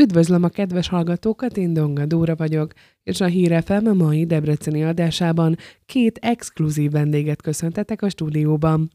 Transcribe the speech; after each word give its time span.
Üdvözlöm 0.00 0.44
a 0.44 0.48
kedves 0.48 0.88
hallgatókat, 0.88 1.56
én 1.56 1.72
Donga 1.72 2.06
Dóra 2.06 2.36
vagyok, 2.36 2.72
és 3.02 3.20
a 3.20 3.26
Híre 3.26 3.62
FM 3.62 3.88
mai 3.88 4.26
Debreceni 4.26 4.84
adásában 4.84 5.56
két 5.86 6.18
exkluzív 6.22 6.90
vendéget 6.90 7.42
köszöntetek 7.42 8.02
a 8.02 8.08
stúdióban. 8.08 8.90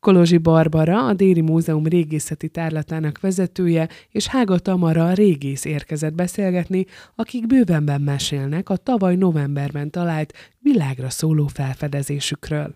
Kolozsi 0.00 0.38
Barbara, 0.38 1.06
a 1.06 1.12
Déri 1.12 1.40
Múzeum 1.40 1.86
régészeti 1.86 2.48
tárlatának 2.48 3.20
vezetője, 3.20 3.88
és 4.10 4.26
Hága 4.26 4.58
Tamara, 4.58 5.06
a 5.06 5.12
régész 5.12 5.64
érkezett 5.64 6.14
beszélgetni, 6.14 6.84
akik 7.14 7.46
bővenben 7.46 8.00
mesélnek 8.00 8.68
a 8.68 8.76
tavaly 8.76 9.16
novemberben 9.16 9.90
talált 9.90 10.32
világra 10.58 11.10
szóló 11.10 11.46
felfedezésükről. 11.46 12.72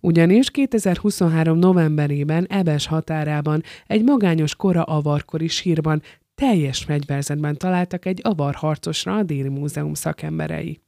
Ugyanis 0.00 0.50
2023. 0.50 1.58
novemberében 1.58 2.46
Ebes 2.46 2.86
határában 2.86 3.62
egy 3.86 4.02
magányos 4.02 4.54
kora 4.56 4.82
avarkori 4.82 5.48
sírban 5.48 6.02
teljes 6.42 6.78
fegyverzetben 6.78 7.56
találtak 7.56 8.06
egy 8.06 8.20
avar 8.22 8.54
harcosra 8.54 9.16
a 9.16 9.22
Déli 9.22 9.48
Múzeum 9.48 9.94
szakemberei. 9.94 10.80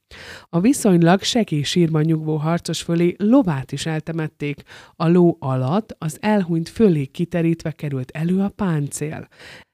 A 0.49 0.59
viszonylag 0.59 1.21
sekély 1.21 1.61
sírban 1.61 2.03
nyugvó 2.03 2.35
harcos 2.35 2.81
fölé 2.81 3.15
lovát 3.17 3.71
is 3.71 3.85
eltemették. 3.85 4.61
A 4.95 5.07
ló 5.07 5.37
alatt 5.39 5.95
az 5.97 6.17
elhunyt 6.21 6.69
fölé 6.69 7.05
kiterítve 7.05 7.71
került 7.71 8.11
elő 8.11 8.39
a 8.39 8.49
páncél. 8.49 9.27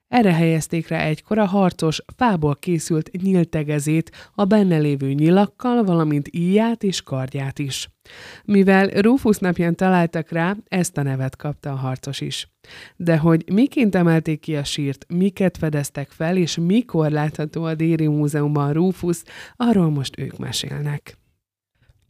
Erre 0.07 0.33
helyezték 0.33 0.87
rá 0.87 1.05
egykor 1.05 1.37
a 1.37 1.45
harcos, 1.45 2.01
fából 2.15 2.55
készült 2.55 3.11
nyíltegezét, 3.21 4.11
a 4.33 4.45
benne 4.45 4.77
lévő 4.77 5.11
nyilakkal, 5.11 5.83
valamint 5.83 6.29
íját 6.31 6.83
és 6.83 7.01
kardját 7.01 7.59
is. 7.59 7.89
Mivel 8.45 8.87
Rufus 8.87 9.37
napján 9.37 9.75
találtak 9.75 10.29
rá, 10.29 10.55
ezt 10.67 10.97
a 10.97 11.03
nevet 11.03 11.35
kapta 11.35 11.71
a 11.71 11.75
harcos 11.75 12.21
is. 12.21 12.49
De 12.95 13.17
hogy 13.17 13.43
miként 13.53 13.95
emelték 13.95 14.39
ki 14.39 14.55
a 14.55 14.63
sírt, 14.63 15.05
miket 15.07 15.57
fedeztek 15.57 16.09
fel, 16.09 16.37
és 16.37 16.57
mikor 16.57 17.11
látható 17.11 17.63
a 17.63 17.75
Déri 17.75 18.07
Múzeumban 18.07 18.73
Rufus, 18.73 19.21
arról 19.55 19.89
most 19.89 20.19
ők 20.19 20.37
mesélnek. 20.37 21.17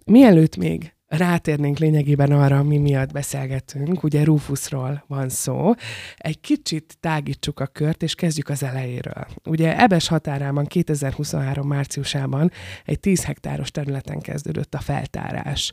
Mielőtt 0.05 0.57
még 0.57 0.93
rátérnénk 1.11 1.77
lényegében 1.77 2.31
arra, 2.31 2.63
mi 2.63 2.77
miatt 2.77 3.11
beszélgetünk, 3.11 4.03
ugye 4.03 4.23
Rufusról 4.23 5.03
van 5.07 5.29
szó, 5.29 5.73
egy 6.17 6.39
kicsit 6.39 6.97
tágítsuk 6.99 7.59
a 7.59 7.65
kört, 7.65 8.03
és 8.03 8.15
kezdjük 8.15 8.49
az 8.49 8.63
elejéről. 8.63 9.27
Ugye 9.45 9.79
Ebes 9.79 10.07
határában 10.07 10.65
2023 10.65 11.67
márciusában 11.67 12.51
egy 12.85 12.99
10 12.99 13.23
hektáros 13.23 13.71
területen 13.71 14.19
kezdődött 14.19 14.73
a 14.73 14.79
feltárás. 14.79 15.71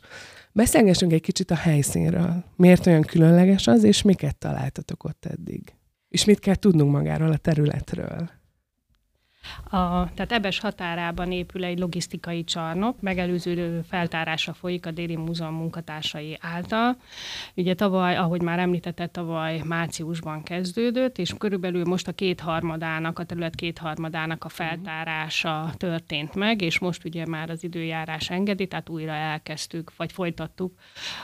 Beszélgessünk 0.51 1.13
egy 1.13 1.21
kicsit 1.21 1.51
a 1.51 1.55
helyszínről. 1.55 2.43
Miért 2.55 2.87
olyan 2.87 3.01
különleges 3.01 3.67
az, 3.67 3.83
és 3.83 4.01
miket 4.01 4.37
találtatok 4.37 5.03
ott 5.03 5.25
eddig? 5.25 5.73
És 6.09 6.25
mit 6.25 6.39
kell 6.39 6.55
tudnunk 6.55 6.91
magáról 6.91 7.31
a 7.31 7.37
területről? 7.37 8.38
A, 9.63 10.13
tehát 10.13 10.31
Ebes 10.31 10.59
határában 10.59 11.31
épül 11.31 11.63
egy 11.63 11.79
logisztikai 11.79 12.43
csarnok, 12.43 13.01
megelőző 13.01 13.81
feltárása 13.89 14.53
folyik 14.53 14.85
a 14.85 14.91
Déli 14.91 15.15
Múzeum 15.15 15.53
munkatársai 15.53 16.37
által. 16.41 16.97
Ugye 17.55 17.73
tavaly, 17.73 18.17
ahogy 18.17 18.41
már 18.41 18.59
említette, 18.59 19.07
tavaly 19.07 19.61
márciusban 19.65 20.43
kezdődött, 20.43 21.17
és 21.17 21.33
körülbelül 21.37 21.83
most 21.85 22.07
a 22.07 22.11
kétharmadának, 22.11 23.19
a 23.19 23.23
terület 23.23 23.55
kétharmadának 23.55 24.43
a 24.43 24.49
feltárása 24.49 25.73
történt 25.77 26.35
meg, 26.35 26.61
és 26.61 26.79
most 26.79 27.05
ugye 27.05 27.25
már 27.25 27.49
az 27.49 27.63
időjárás 27.63 28.29
engedi, 28.29 28.67
tehát 28.67 28.89
újra 28.89 29.11
elkezdtük, 29.11 29.91
vagy 29.97 30.11
folytattuk 30.11 30.73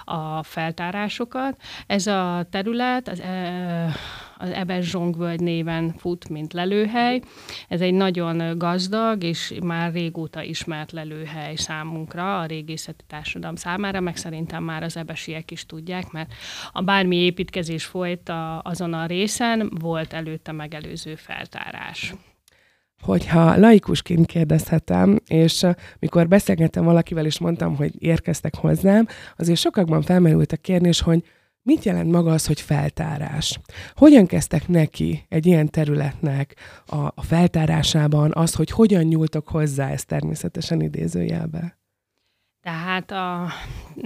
a 0.06 0.44
feltárásokat. 0.44 1.62
Ez 1.88 2.08
a 2.08 2.46
terület 2.50 3.08
az, 3.08 3.20
e, 3.20 3.92
az 4.38 4.50
Ebes 4.50 4.90
Zsongvölgy 4.90 5.40
néven 5.40 5.94
fut, 5.98 6.30
mint 6.30 6.54
lelőhely. 6.54 7.22
Ez 7.68 7.82
egy 7.82 7.94
nagyon 7.94 8.58
gazdag 8.58 9.24
és 9.24 9.54
már 9.64 9.94
régóta 9.94 10.44
ismert 10.44 10.92
lelőhely 10.92 11.56
számunkra, 11.56 12.40
a 12.40 12.46
régészeti 12.46 13.04
társadalom 13.08 13.56
számára, 13.56 14.00
meg 14.00 14.18
szerintem 14.18 14.64
már 14.64 14.84
az 14.84 14.98
ebesiek 14.98 15.52
is 15.52 15.66
tudják, 15.66 16.12
mert 16.12 16.34
a 16.72 16.82
bármi 16.82 17.16
építkezés 17.16 17.86
folyt 17.86 18.30
a, 18.30 18.62
azon 18.62 18.94
a 18.94 19.06
részen, 19.06 19.72
volt 19.80 20.14
előtte 20.14 20.52
megelőző 20.52 21.16
feltárás 21.16 22.14
hogyha 23.02 23.58
laikusként 23.58 24.26
kérdezhetem, 24.26 25.20
és 25.28 25.66
mikor 26.00 26.28
beszélgettem 26.28 26.84
valakivel, 26.84 27.26
és 27.26 27.40
mondtam, 27.40 27.76
hogy 27.76 28.04
érkeztek 28.04 28.56
hozzám, 28.56 29.08
azért 29.38 29.60
sokakban 29.60 30.02
felmerült 30.02 30.52
a 30.52 30.58
kérdés, 30.58 31.02
hogy 31.02 31.24
Mit 31.68 31.84
jelent 31.84 32.12
maga 32.12 32.32
az, 32.32 32.46
hogy 32.46 32.62
feltárás? 32.62 33.60
Hogyan 33.96 34.26
kezdtek 34.26 34.68
neki 34.68 35.26
egy 35.30 35.46
ilyen 35.46 35.70
területnek 35.70 36.56
a, 36.86 36.96
a 36.96 37.22
feltárásában 37.22 38.32
az, 38.34 38.54
hogy 38.54 38.70
hogyan 38.70 39.04
nyúltok 39.04 39.48
hozzá, 39.48 39.90
ez 39.90 40.06
természetesen 40.06 40.82
idézőjelbe? 40.82 41.78
Tehát 42.66 43.12
a 43.12 43.48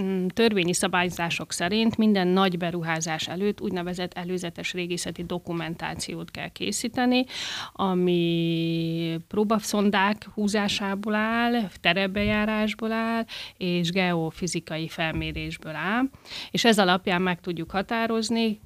mm, 0.02 0.26
törvényi 0.26 0.72
szabályzások 0.72 1.52
szerint 1.52 1.96
minden 1.96 2.28
nagy 2.28 2.58
beruházás 2.58 3.28
előtt 3.28 3.60
úgynevezett 3.60 4.12
előzetes 4.14 4.72
régészeti 4.72 5.24
dokumentációt 5.24 6.30
kell 6.30 6.48
készíteni, 6.48 7.24
ami 7.72 9.20
próbaszondák 9.28 10.28
húzásából 10.34 11.14
áll, 11.14 11.68
terepbejárásból 11.80 12.92
áll, 12.92 13.24
és 13.56 13.90
geofizikai 13.90 14.88
felmérésből 14.88 15.74
áll, 15.74 16.02
és 16.50 16.64
ez 16.64 16.78
alapján 16.78 17.22
meg 17.22 17.40
tudjuk 17.40 17.70
határozni, 17.70 18.60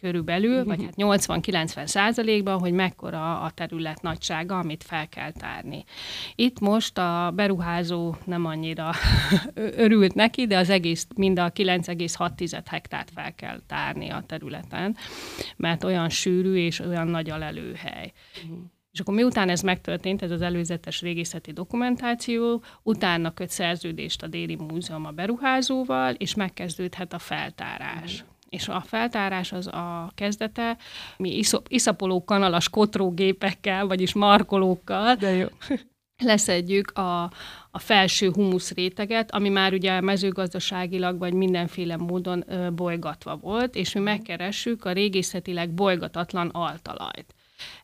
körülbelül, 0.00 0.64
vagy 0.64 0.84
hát 0.84 0.94
80-90 0.96 1.86
százalékban, 1.86 2.58
hogy 2.58 2.72
mekkora 2.72 3.40
a 3.40 3.50
terület 3.50 4.02
nagysága, 4.02 4.58
amit 4.58 4.84
fel 4.84 5.08
kell 5.08 5.32
tárni. 5.32 5.84
Itt 6.34 6.60
most 6.60 6.98
a 6.98 7.32
beruházó 7.34 8.14
nem 8.24 8.44
annyira 8.44 8.90
örült 9.86 10.14
neki, 10.14 10.46
de 10.46 10.58
az 10.58 10.70
egész, 10.70 11.06
mind 11.16 11.38
a 11.38 11.52
9,6 11.52 12.62
hektárt 12.70 13.10
fel 13.14 13.34
kell 13.34 13.60
tárni 13.66 14.08
a 14.08 14.24
területen, 14.26 14.96
mert 15.56 15.84
olyan 15.84 16.08
sűrű 16.08 16.54
és 16.54 16.80
olyan 16.80 17.06
nagy 17.06 17.30
a 17.30 17.38
lelőhely. 17.38 18.12
Uh-huh. 18.44 18.58
És 18.92 19.00
akkor 19.00 19.14
miután 19.14 19.48
ez 19.48 19.60
megtörtént, 19.60 20.22
ez 20.22 20.30
az 20.30 20.42
előzetes 20.42 21.00
régészeti 21.00 21.52
dokumentáció, 21.52 22.62
utána 22.82 23.34
köt 23.34 23.50
szerződést 23.50 24.22
a 24.22 24.26
Déli 24.26 24.56
Múzeum 24.56 25.04
a 25.04 25.10
beruházóval, 25.10 26.14
és 26.14 26.34
megkezdődhet 26.34 27.12
a 27.12 27.18
feltárás. 27.18 28.20
Uh-huh 28.20 28.36
és 28.48 28.68
a 28.68 28.80
feltárás 28.80 29.52
az 29.52 29.66
a 29.66 30.10
kezdete, 30.14 30.76
mi 31.16 31.36
iszop, 31.36 31.66
iszapoló 31.68 32.24
kanalas 32.24 32.68
kotrógépekkel, 32.68 33.86
vagyis 33.86 34.14
markolókkal, 34.14 35.14
De 35.14 35.30
jó. 35.30 35.46
leszedjük 36.24 36.90
a, 36.90 37.22
a 37.70 37.78
felső 37.78 38.30
humusz 38.30 38.72
réteget, 38.72 39.30
ami 39.30 39.48
már 39.48 39.72
ugye 39.72 40.00
mezőgazdaságilag 40.00 41.18
vagy 41.18 41.32
mindenféle 41.32 41.96
módon 41.96 42.44
ö, 42.46 42.70
bolygatva 42.70 43.36
volt, 43.36 43.74
és 43.74 43.94
mi 43.94 44.00
megkeressük 44.00 44.84
a 44.84 44.92
régészetileg 44.92 45.70
bolygatatlan 45.70 46.48
altalajt. 46.48 47.34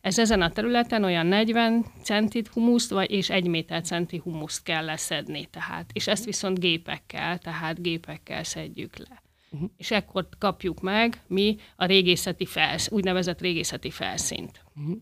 Ez 0.00 0.18
ezen 0.18 0.42
a 0.42 0.50
területen 0.50 1.04
olyan 1.04 1.26
40 1.26 1.84
centit 2.02 2.48
humuszt, 2.48 2.90
vagy 2.90 3.10
és 3.10 3.30
1 3.30 3.46
méter 3.46 3.82
centi 3.82 4.20
humuszt 4.24 4.62
kell 4.62 4.84
leszedni, 4.84 5.44
tehát, 5.44 5.90
és 5.92 6.06
ezt 6.06 6.24
viszont 6.24 6.60
gépekkel, 6.60 7.38
tehát 7.38 7.82
gépekkel 7.82 8.44
szedjük 8.44 8.96
le 8.96 9.23
uh-huh. 9.54 9.70
és 9.76 9.90
ekkor 9.90 10.28
kapjuk 10.38 10.80
meg 10.80 11.22
mi 11.26 11.56
a 11.76 11.84
régészeti 11.84 12.46
felsz, 12.46 12.90
úgynevezett 12.90 13.40
régészeti 13.40 13.90
felszínt. 13.90 14.64
Uh-huh. 14.76 14.96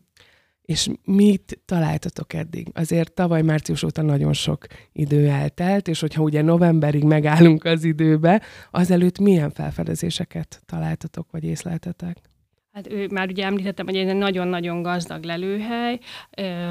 És 0.62 0.88
mit 1.04 1.60
találtatok 1.64 2.32
eddig? 2.32 2.68
Azért 2.72 3.12
tavaly 3.12 3.42
március 3.42 3.82
óta 3.82 4.02
nagyon 4.02 4.32
sok 4.32 4.66
idő 4.92 5.28
eltelt, 5.28 5.88
és 5.88 6.00
hogyha 6.00 6.22
ugye 6.22 6.42
novemberig 6.42 7.04
megállunk 7.04 7.64
az 7.64 7.84
időbe, 7.84 8.42
azelőtt 8.70 9.18
milyen 9.18 9.50
felfedezéseket 9.50 10.62
találtatok, 10.66 11.30
vagy 11.30 11.44
észleltetek? 11.44 12.31
Hát 12.72 12.92
ő, 12.92 13.08
már 13.10 13.28
ugye 13.28 13.44
említettem, 13.44 13.86
hogy 13.86 13.96
egy 13.96 14.16
nagyon-nagyon 14.16 14.82
gazdag 14.82 15.24
lelőhely. 15.24 15.98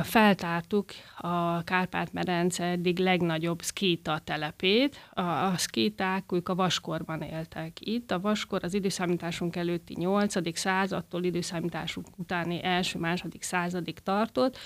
Feltártuk 0.03 0.89
a 1.17 1.63
Kárpát-medence 1.63 2.63
eddig 2.63 2.99
legnagyobb 2.99 3.61
szkíta 3.61 4.19
telepét. 4.23 5.09
A, 5.11 5.21
a 5.21 5.53
szkíták, 5.57 6.31
ők 6.31 6.49
a 6.49 6.55
vaskorban 6.55 7.21
éltek 7.21 7.77
itt. 7.79 8.11
A 8.11 8.19
vaskor 8.19 8.63
az 8.63 8.73
időszámításunk 8.73 9.55
előtti 9.55 9.93
8. 9.97 10.57
századtól 10.57 11.23
időszámításunk 11.23 12.07
utáni 12.17 12.63
első-második 12.63 13.43
századig 13.43 13.99
tartott. 13.99 14.57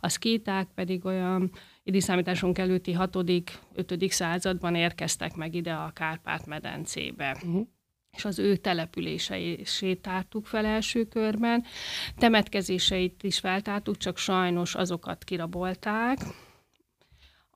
A 0.00 0.08
szkíták 0.08 0.68
pedig 0.74 1.04
olyan 1.04 1.50
időszámításunk 1.82 2.58
előtti 2.58 2.92
6. 2.92 3.16
5. 3.74 4.04
században 4.08 4.74
érkeztek 4.74 5.34
meg 5.36 5.54
ide 5.54 5.72
a 5.72 5.90
Kárpát-medencébe. 5.94 7.36
Uh-huh 7.42 7.66
és 8.16 8.24
az 8.24 8.38
ő 8.38 8.56
településeit 8.56 10.00
tártuk 10.00 10.46
fel 10.46 10.64
első 10.64 11.04
körben. 11.04 11.64
Temetkezéseit 12.16 13.22
is 13.22 13.38
feltártuk, 13.38 13.96
csak 13.96 14.18
sajnos 14.18 14.74
azokat 14.74 15.24
kirabolták. 15.24 16.18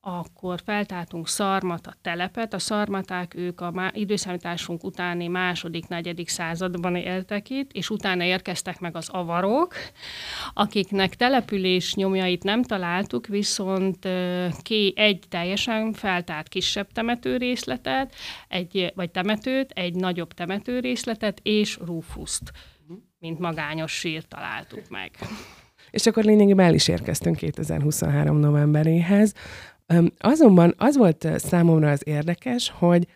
Akkor 0.01 0.59
feltártunk 0.65 1.27
szarmat, 1.27 1.87
a 1.87 1.93
telepet. 2.01 2.53
A 2.53 2.59
szarmaták 2.59 3.35
ők 3.35 3.61
a 3.61 3.71
má- 3.71 3.95
időszámításunk 3.95 4.83
utáni 4.83 5.27
második, 5.27 5.87
negyedik 5.87 6.29
században 6.29 6.95
éltek 6.95 7.49
itt, 7.49 7.71
és 7.71 7.89
utána 7.89 8.23
érkeztek 8.23 8.79
meg 8.79 8.95
az 8.95 9.09
avarok, 9.09 9.73
akiknek 10.53 11.15
település 11.15 11.93
nyomjait 11.93 12.43
nem 12.43 12.63
találtuk, 12.63 13.27
viszont 13.27 14.07
ki 14.61 14.93
egy 14.95 15.23
teljesen 15.29 15.93
feltárt 15.93 16.47
kisebb 16.47 16.91
temetőrészletet, 16.91 18.15
egy, 18.47 18.91
vagy 18.95 19.11
temetőt, 19.11 19.71
egy 19.71 19.93
nagyobb 19.93 20.33
temetőrészletet 20.33 21.39
és 21.43 21.77
rúfuszt, 21.85 22.51
mint 23.19 23.39
magányos 23.39 23.91
sírt 23.91 24.27
találtuk 24.27 24.89
meg. 24.89 25.11
És 25.91 26.05
akkor 26.05 26.23
lényegében 26.23 26.65
el 26.65 26.73
is 26.73 26.87
érkeztünk 26.87 27.35
2023 27.35 28.37
novemberéhez. 28.37 29.33
Azonban 30.17 30.73
az 30.77 30.97
volt 30.97 31.27
számomra 31.37 31.91
az 31.91 32.01
érdekes, 32.07 32.69
hogy 32.69 33.07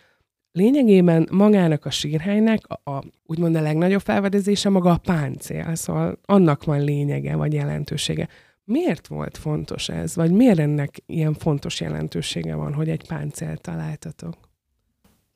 lényegében 0.52 1.28
magának 1.30 1.84
a 1.84 1.90
sírhelynek 1.90 2.60
a, 2.66 2.90
a 2.90 3.04
úgymond 3.26 3.54
a 3.54 3.60
legnagyobb 3.60 4.00
felvedezése 4.00 4.68
maga 4.68 4.90
a 4.90 4.96
páncél, 4.96 5.74
szóval 5.74 6.18
annak 6.24 6.64
van 6.64 6.84
lényege 6.84 7.36
vagy 7.36 7.52
jelentősége. 7.52 8.28
Miért 8.64 9.06
volt 9.06 9.38
fontos 9.38 9.88
ez, 9.88 10.16
vagy 10.16 10.30
miért 10.30 10.58
ennek 10.58 11.02
ilyen 11.06 11.34
fontos 11.34 11.80
jelentősége 11.80 12.54
van, 12.54 12.74
hogy 12.74 12.88
egy 12.88 13.06
páncél 13.06 13.56
találtatok? 13.56 14.36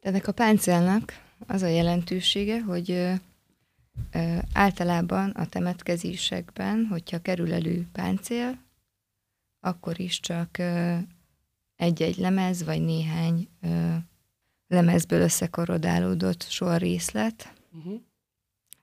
Ennek 0.00 0.28
a 0.28 0.32
páncélnak 0.32 1.12
az 1.46 1.62
a 1.62 1.66
jelentősége, 1.66 2.60
hogy 2.60 2.90
ö, 2.90 3.12
általában 4.52 5.30
a 5.30 5.46
temetkezésekben, 5.46 6.86
hogyha 6.90 7.18
kerül 7.18 7.52
elő 7.52 7.86
páncél, 7.92 8.58
akkor 9.60 10.00
is 10.00 10.20
csak 10.20 10.58
egy-egy 11.78 12.16
lemez, 12.16 12.64
vagy 12.64 12.80
néhány 12.84 13.48
ö, 13.60 13.94
lemezből 14.68 15.20
összekorodálódott 15.20 16.42
sor 16.42 16.80
részlet. 16.80 17.52
Uh-huh. 17.72 18.00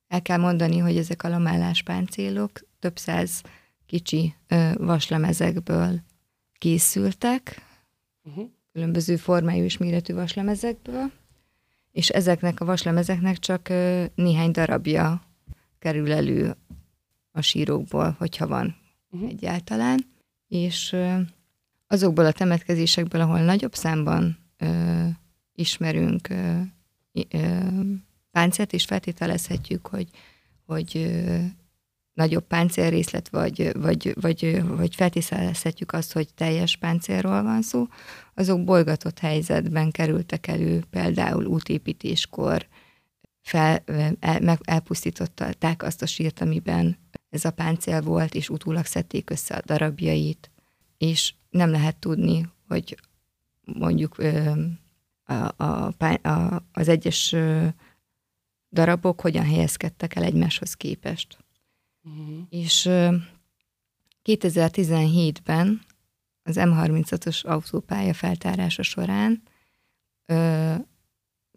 El 0.08 0.22
kell 0.22 0.38
mondani, 0.38 0.78
hogy 0.78 0.98
ezek 0.98 1.24
a 1.24 1.30
lamellás 1.30 1.84
páncélok 1.84 2.60
több 2.80 2.98
száz 2.98 3.42
kicsi 3.86 4.36
ö, 4.48 4.72
vaslemezekből 4.78 6.02
készültek, 6.58 7.62
uh-huh. 8.24 8.50
különböző 8.72 9.16
formájú 9.16 9.64
és 9.64 9.78
méretű 9.78 10.14
vaslemezekből, 10.14 11.12
és 11.92 12.10
ezeknek 12.10 12.60
a 12.60 12.66
vaslemezeknek 12.66 13.38
csak 13.38 13.70
ö, 13.70 14.06
néhány 14.16 14.52
darabja 14.52 15.24
kerül 15.80 16.12
elő 16.12 16.56
a 17.32 17.42
sírokból, 17.42 18.16
hogyha 18.18 18.48
van 18.48 18.76
uh-huh. 19.10 19.30
egyáltalán, 19.30 20.06
és 20.48 20.92
ö, 20.92 21.20
azokból 21.88 22.26
a 22.26 22.32
temetkezésekből, 22.32 23.22
ahol 23.22 23.40
nagyobb 23.40 23.74
számban 23.74 24.38
ö, 24.58 25.04
ismerünk 25.54 26.30
ö, 26.30 26.60
ö, 27.30 27.58
páncélt, 28.32 28.74
és 28.74 28.86
feltételezhetjük, 28.86 29.88
hogy, 29.88 30.10
hogy 30.66 30.92
ö, 30.96 31.38
nagyobb 32.14 32.48
páncélrészlet, 32.48 33.30
vagy, 33.30 33.72
vagy, 33.74 34.14
vagy, 34.22 34.64
vagy 34.68 34.96
feltételezhetjük 34.96 35.92
azt, 35.92 36.14
hogy 36.14 36.34
teljes 36.34 36.78
páncélról 36.78 37.44
van 37.44 37.62
szó, 37.62 37.88
azok 38.34 38.64
bolygatott 38.64 39.20
helyzetben 39.20 39.92
kerültek 39.92 40.48
elő, 40.48 40.84
például 40.90 41.46
útépítéskor 41.46 42.68
fel, 43.42 43.84
el, 44.20 44.40
meg, 44.40 44.60
elpusztították 44.64 45.84
azt 45.84 46.02
a 46.02 46.06
sírt, 46.06 46.42
amiben 46.42 46.98
ez 47.30 47.46
a 47.46 47.52
páncél 47.52 48.02
volt, 48.02 48.36
és 48.36 48.50
utólag 48.50 48.86
szedték 48.86 49.30
össze 49.30 49.56
a 49.56 49.62
darabjait, 49.66 50.52
és 50.98 51.34
nem 51.56 51.70
lehet 51.70 51.98
tudni, 51.98 52.50
hogy 52.68 53.00
mondjuk 53.66 54.18
a, 55.24 55.64
a, 55.64 55.94
a, 56.22 56.64
az 56.72 56.88
egyes 56.88 57.36
darabok 58.72 59.22
hogyan 59.22 59.46
helyezkedtek 59.46 60.16
el 60.16 60.24
egymáshoz 60.24 60.74
képest. 60.74 61.38
Uh-huh. 62.04 62.38
És 62.50 62.90
2017-ben 64.24 65.82
az 66.44 66.56
M36-os 66.60 67.46
autópálya 67.46 68.14
feltárása 68.14 68.84
során 68.84 69.42
ö, 70.26 70.74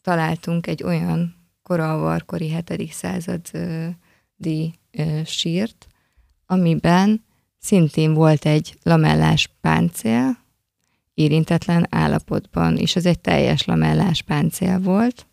találtunk 0.00 0.66
egy 0.66 0.82
olyan 0.82 1.36
koralvarkori 1.62 2.54
7. 2.54 2.92
századi 2.92 4.74
ö, 4.90 5.20
sírt, 5.24 5.86
amiben 6.46 7.24
Szintén 7.69 8.15
volt 8.15 8.44
egy 8.44 8.79
lamellás 8.82 9.50
páncél, 9.61 10.38
érintetlen 11.15 11.87
állapotban, 11.91 12.76
és 12.76 12.97
az 12.97 13.06
egy 13.06 13.20
teljes 13.20 13.65
lamellás 13.65 14.23
páncél 14.23 14.81
volt, 14.81 15.26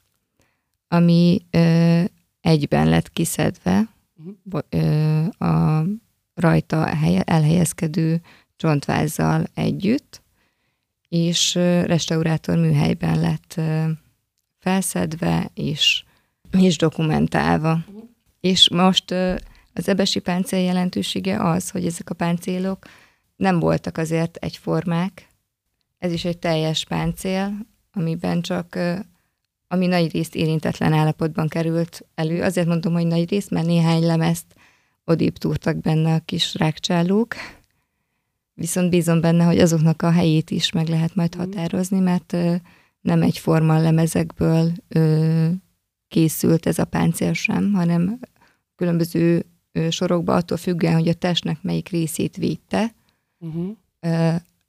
ami 0.88 1.42
ö, 1.52 2.04
egyben 2.42 2.90
lett 2.90 3.10
kiszedve 3.10 3.88
uh-huh. 4.16 4.62
ö, 4.70 5.46
a 5.46 5.84
rajta 6.34 6.88
elhelyezkedő 7.24 8.22
csontvázzal 8.56 9.46
együtt, 9.54 10.22
és 11.10 11.56
restaurátor 11.86 12.58
műhelyben 12.58 13.20
lett 13.20 13.62
felszedve 14.60 15.52
és, 15.54 16.04
és 16.52 16.78
dokumentálva. 16.78 17.72
Uh-huh. 17.72 18.04
És 18.40 18.70
most 18.70 19.14
az 19.78 19.88
ebesi 19.88 20.20
páncél 20.20 20.60
jelentősége 20.60 21.44
az, 21.44 21.70
hogy 21.70 21.86
ezek 21.86 22.10
a 22.10 22.14
páncélok 22.14 22.86
nem 23.36 23.60
voltak 23.60 23.98
azért 23.98 24.36
egyformák. 24.36 25.28
Ez 25.98 26.12
is 26.12 26.26
egy 26.26 26.38
teljes 26.38 26.86
páncél, 26.86 27.58
amiben 27.92 28.42
csak 28.42 28.80
ami 29.68 29.88
nagy 29.88 30.12
részt 30.12 30.36
érintetlen 30.36 30.94
állapotban 30.94 31.48
került 31.48 32.06
elő. 32.16 32.42
Azért 32.44 32.68
mondom, 32.68 32.94
hogy 32.94 33.06
nagy 33.06 33.30
részt, 33.30 33.50
mert 33.50 33.66
néhány 33.66 34.04
lemezt 34.04 34.46
odébb 35.06 35.38
túrtak 35.38 35.78
benne 35.78 36.14
a 36.14 36.20
kis 36.26 36.56
rákcsálók, 36.56 37.36
viszont 38.54 38.90
bízom 38.90 39.22
benne, 39.22 39.44
hogy 39.44 39.60
azoknak 39.60 40.02
a 40.02 40.12
helyét 40.12 40.52
is 40.52 40.72
meg 40.72 40.88
lehet 40.88 41.16
majd 41.16 41.36
mhm. 41.36 41.46
határozni, 41.46 42.00
mert 42.00 42.38
nem 43.02 43.22
egyforma 43.22 43.80
lemezekből 43.80 44.72
készült 46.08 46.66
ez 46.66 46.80
a 46.80 46.86
páncél 46.86 47.34
sem, 47.34 47.74
hanem 47.74 48.20
különböző 48.76 49.46
sorokba, 49.90 50.34
attól 50.34 50.58
függően, 50.58 50.94
hogy 50.94 51.08
a 51.08 51.14
testnek 51.14 51.58
melyik 51.62 51.90
részét 51.90 52.36
védte. 52.36 52.94
Uh-huh. 53.40 53.76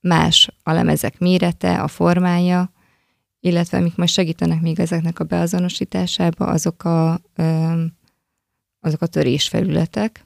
Más 0.00 0.50
a 0.62 0.72
lemezek 0.72 1.18
mérete, 1.18 1.80
a 1.80 1.88
formája, 1.88 2.72
illetve 3.40 3.78
amik 3.78 3.96
majd 3.96 4.08
segítenek 4.08 4.60
még 4.60 4.80
ezeknek 4.80 5.18
a 5.18 5.24
beazonosításába, 5.24 6.46
azok 6.46 6.84
a, 6.84 7.20
azok 8.80 9.02
a 9.02 9.06
törésfelületek. 9.06 10.24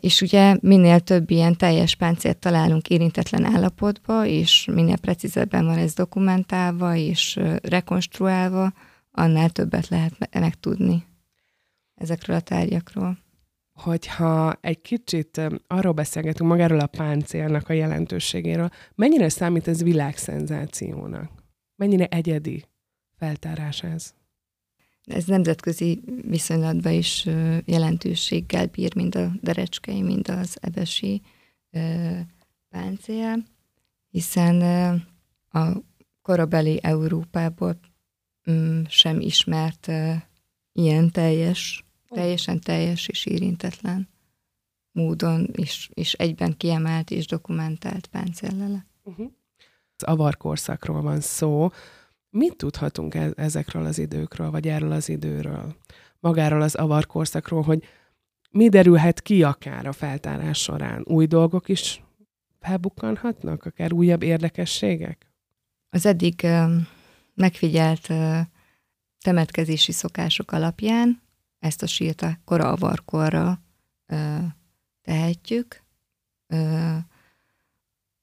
És 0.00 0.20
ugye 0.20 0.56
minél 0.60 1.00
több 1.00 1.30
ilyen 1.30 1.56
teljes 1.56 1.94
páncélt 1.94 2.38
találunk 2.38 2.88
érintetlen 2.88 3.44
állapotba, 3.44 4.26
és 4.26 4.68
minél 4.72 4.96
precízebben 4.96 5.64
van 5.64 5.78
ez 5.78 5.94
dokumentálva 5.94 6.94
és 6.94 7.40
rekonstruálva, 7.62 8.72
annál 9.10 9.50
többet 9.50 9.88
lehet 9.88 10.28
megtudni 10.32 11.04
ezekről 11.94 12.36
a 12.36 12.40
tárgyakról 12.40 13.23
hogyha 13.74 14.58
egy 14.60 14.80
kicsit 14.80 15.40
arról 15.66 15.92
beszélgetünk 15.92 16.50
magáról 16.50 16.80
a 16.80 16.86
páncélnak 16.86 17.68
a 17.68 17.72
jelentőségéről, 17.72 18.70
mennyire 18.94 19.28
számít 19.28 19.68
ez 19.68 19.82
világszenzációnak? 19.82 21.30
Mennyire 21.76 22.06
egyedi 22.06 22.64
feltárás 23.16 23.82
ez? 23.82 24.14
Ez 25.04 25.24
nemzetközi 25.24 26.02
viszonylatban 26.22 26.92
is 26.92 27.26
jelentőséggel 27.64 28.66
bír, 28.66 28.94
mind 28.94 29.14
a 29.14 29.32
derecskei, 29.40 30.02
mind 30.02 30.28
az 30.28 30.56
ebesi 30.60 31.22
páncél, 32.68 33.44
hiszen 34.10 34.60
a 35.50 35.72
korabeli 36.22 36.78
Európából 36.82 37.78
mm, 38.50 38.82
sem 38.88 39.20
ismert 39.20 39.90
ilyen 40.72 41.10
teljes 41.10 41.83
teljesen 42.14 42.60
teljes 42.60 43.08
és 43.08 43.26
érintetlen 43.26 44.08
módon, 44.92 45.48
és, 45.52 45.90
és 45.94 46.12
egyben 46.12 46.56
kiemelt 46.56 47.10
és 47.10 47.26
dokumentált 47.26 48.06
páncéllele. 48.06 48.86
Uh-huh. 49.02 49.30
Az 49.96 50.02
avarkorszakról 50.02 51.02
van 51.02 51.20
szó. 51.20 51.70
Mit 52.30 52.56
tudhatunk 52.56 53.14
e- 53.14 53.32
ezekről 53.36 53.84
az 53.84 53.98
időkről, 53.98 54.50
vagy 54.50 54.68
erről 54.68 54.92
az 54.92 55.08
időről? 55.08 55.76
Magáról 56.20 56.62
az 56.62 56.74
avarkorszakról, 56.74 57.62
hogy 57.62 57.84
mi 58.50 58.68
derülhet 58.68 59.22
ki 59.22 59.42
akár 59.42 59.86
a 59.86 59.92
feltárás 59.92 60.58
során? 60.58 61.02
Új 61.06 61.26
dolgok 61.26 61.68
is 61.68 62.02
felbukkanhatnak, 62.60 63.64
akár 63.64 63.92
újabb 63.92 64.22
érdekességek? 64.22 65.32
Az 65.90 66.06
eddig 66.06 66.46
megfigyelt 67.34 68.12
temetkezési 69.20 69.92
szokások 69.92 70.52
alapján 70.52 71.22
ezt 71.64 71.82
a 71.82 71.86
sírt 71.86 72.22
a 72.22 72.38
koralvarkorra 72.44 73.60
ö, 74.06 74.36
tehetjük. 75.02 75.82
Ö, 76.46 76.96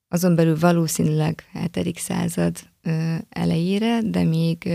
azon 0.08 0.34
belül 0.34 0.58
valószínűleg 0.58 1.44
7. 1.72 1.98
század 1.98 2.70
elejére, 3.28 4.00
de 4.02 4.24
még, 4.24 4.72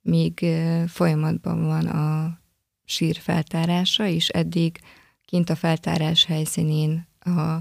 még 0.00 0.46
folyamatban 0.86 1.64
van 1.64 1.86
a 1.86 2.38
sír 2.84 3.16
feltárása, 3.16 4.06
és 4.06 4.28
eddig 4.28 4.80
kint 5.24 5.50
a 5.50 5.54
feltárás 5.54 6.24
helyszínén 6.24 7.06
a 7.18 7.58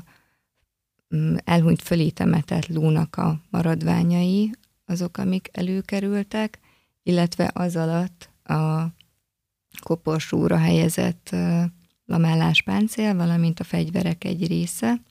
mm, 1.15 1.35
elhunyt 1.43 1.81
fölé 1.81 2.09
temetett 2.09 2.67
lónak 2.67 3.15
a 3.15 3.41
maradványai, 3.49 4.51
azok, 4.85 5.17
amik 5.17 5.49
előkerültek, 5.51 6.59
illetve 7.03 7.51
az 7.53 7.75
alatt 7.75 8.29
a 8.43 8.85
koporsóra 9.79 10.57
helyezett 10.57 11.35
lamellás 12.05 12.61
páncél, 12.61 13.15
valamint 13.15 13.59
a 13.59 13.63
fegyverek 13.63 14.23
egy 14.23 14.47
része, 14.47 15.01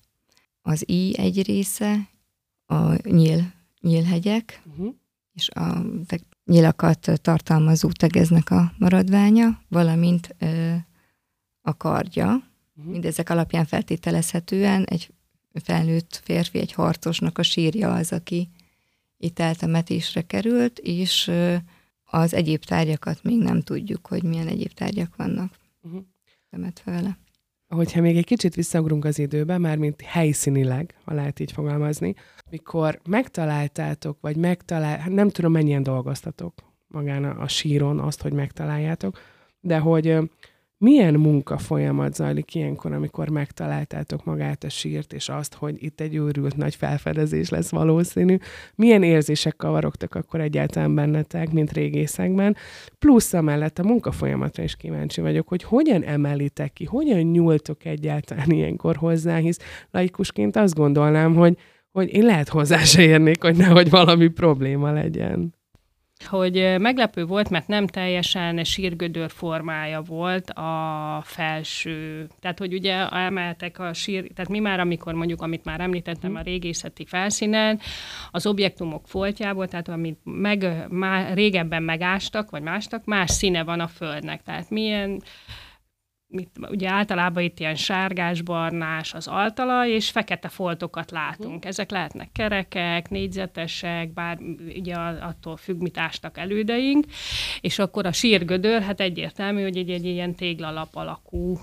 az 0.62 0.84
íj 0.86 1.18
egy 1.18 1.42
része, 1.42 2.08
a 2.66 3.08
nyíl, 3.08 3.52
nyílhegyek, 3.80 4.62
uh-huh. 4.66 4.94
és 5.32 5.48
a 5.48 5.82
nyilakat 6.44 7.10
tartalmazó 7.22 7.90
tegeznek 7.90 8.50
a 8.50 8.72
maradványa, 8.78 9.60
valamint 9.68 10.34
ö, 10.38 10.74
a 11.60 11.76
kardja. 11.76 12.26
Uh-huh. 12.26 12.92
Mindezek 12.92 13.30
alapján 13.30 13.64
feltételezhetően 13.64 14.84
egy 14.84 15.12
felnőtt 15.62 16.20
férfi, 16.24 16.58
egy 16.58 16.72
harcosnak 16.72 17.38
a 17.38 17.42
sírja 17.42 17.94
az, 17.94 18.12
aki 18.12 18.48
itt 19.16 19.38
eltemetésre 19.38 20.22
került, 20.22 20.78
és 20.78 21.30
az 22.14 22.34
egyéb 22.34 22.64
tárgyakat 22.64 23.22
még 23.22 23.38
nem 23.38 23.60
tudjuk, 23.60 24.06
hogy 24.06 24.22
milyen 24.22 24.48
egyéb 24.48 24.72
tárgyak 24.72 25.16
vannak 25.16 25.52
uh-huh. 25.82 26.02
temetve 26.50 26.92
vele. 26.92 27.18
Hogyha 27.68 28.00
még 28.00 28.16
egy 28.16 28.24
kicsit 28.24 28.54
visszaugrunk 28.54 29.04
az 29.04 29.18
időbe, 29.18 29.58
már 29.58 29.76
mint 29.76 30.00
helyszínileg, 30.00 30.94
ha 31.04 31.14
lehet 31.14 31.40
így 31.40 31.52
fogalmazni, 31.52 32.14
mikor 32.50 33.00
megtaláltátok, 33.08 34.20
vagy 34.20 34.36
megtalál, 34.36 34.98
hát 34.98 35.10
nem 35.10 35.28
tudom 35.28 35.52
mennyien 35.52 35.82
dolgoztatok 35.82 36.54
magán 36.86 37.24
a 37.24 37.48
síron 37.48 37.98
azt, 37.98 38.22
hogy 38.22 38.32
megtaláljátok, 38.32 39.18
de 39.60 39.78
hogy 39.78 40.18
milyen 40.82 41.14
munka 41.14 41.58
folyamat 41.58 42.14
zajlik 42.14 42.54
ilyenkor, 42.54 42.92
amikor 42.92 43.28
megtaláltátok 43.28 44.24
magát 44.24 44.64
a 44.64 44.68
sírt, 44.68 45.12
és 45.12 45.28
azt, 45.28 45.54
hogy 45.54 45.82
itt 45.82 46.00
egy 46.00 46.14
őrült 46.14 46.56
nagy 46.56 46.74
felfedezés 46.74 47.48
lesz 47.48 47.70
valószínű? 47.70 48.36
Milyen 48.74 49.02
érzések 49.02 49.56
kavarogtak 49.56 50.14
akkor 50.14 50.40
egyáltalán 50.40 50.94
bennetek, 50.94 51.52
mint 51.52 51.72
régészekben? 51.72 52.56
Plusz 52.98 53.32
amellett 53.32 53.78
a 53.78 53.84
munka 53.84 54.12
folyamatra 54.12 54.62
is 54.62 54.76
kíváncsi 54.76 55.20
vagyok, 55.20 55.48
hogy 55.48 55.62
hogyan 55.62 56.02
emelitek 56.02 56.72
ki, 56.72 56.84
hogyan 56.84 57.20
nyúltok 57.20 57.84
egyáltalán 57.84 58.50
ilyenkor 58.50 58.96
hozzá, 58.96 59.36
hisz 59.36 59.58
laikusként 59.90 60.56
azt 60.56 60.74
gondolnám, 60.74 61.34
hogy, 61.34 61.58
hogy 61.90 62.14
én 62.14 62.24
lehet 62.24 62.48
hozzá 62.48 62.78
se 62.78 63.02
érnék, 63.02 63.42
hogy 63.42 63.56
nehogy 63.56 63.90
valami 63.90 64.28
probléma 64.28 64.92
legyen 64.92 65.54
hogy 66.24 66.74
meglepő 66.78 67.24
volt, 67.24 67.50
mert 67.50 67.68
nem 67.68 67.86
teljesen 67.86 68.64
sírgödör 68.64 69.30
formája 69.30 70.00
volt 70.00 70.50
a 70.50 71.22
felső. 71.24 72.26
Tehát, 72.40 72.58
hogy 72.58 72.74
ugye 72.74 73.08
emeltek 73.08 73.78
a 73.78 73.92
sír, 73.92 74.30
tehát 74.34 74.50
mi 74.50 74.58
már, 74.58 74.80
amikor 74.80 75.14
mondjuk, 75.14 75.42
amit 75.42 75.64
már 75.64 75.80
említettem 75.80 76.34
a 76.34 76.40
régészeti 76.40 77.04
felszínen, 77.04 77.80
az 78.30 78.46
objektumok 78.46 79.08
foltjából, 79.08 79.68
tehát 79.68 79.88
amit 79.88 80.18
meg, 80.24 80.86
már 80.88 81.34
régebben 81.34 81.82
megástak, 81.82 82.50
vagy 82.50 82.62
mástak, 82.62 83.04
más 83.04 83.30
színe 83.30 83.64
van 83.64 83.80
a 83.80 83.86
földnek. 83.88 84.42
Tehát 84.42 84.70
milyen 84.70 85.22
mit, 86.32 86.50
ugye 86.70 86.88
általában 86.88 87.42
itt 87.42 87.58
ilyen 87.58 87.74
sárgás-barnás 87.74 89.14
az 89.14 89.26
altalaj, 89.26 89.90
és 89.90 90.10
fekete 90.10 90.48
foltokat 90.48 91.10
látunk. 91.10 91.64
Ezek 91.64 91.90
lehetnek 91.90 92.32
kerekek, 92.32 93.10
négyzetesek, 93.10 94.12
bár 94.12 94.38
ugye 94.76 94.94
attól 95.20 95.56
függ, 95.56 95.80
mit 95.80 95.98
ástak 95.98 96.38
elődeink, 96.38 97.06
és 97.60 97.78
akkor 97.78 98.06
a 98.06 98.12
sírgödör, 98.12 98.82
hát 98.82 99.00
egyértelmű, 99.00 99.62
hogy 99.62 99.76
egy, 99.76 99.90
egy 99.90 100.04
ilyen 100.04 100.34
téglalap 100.34 100.88
alakú 100.92 101.58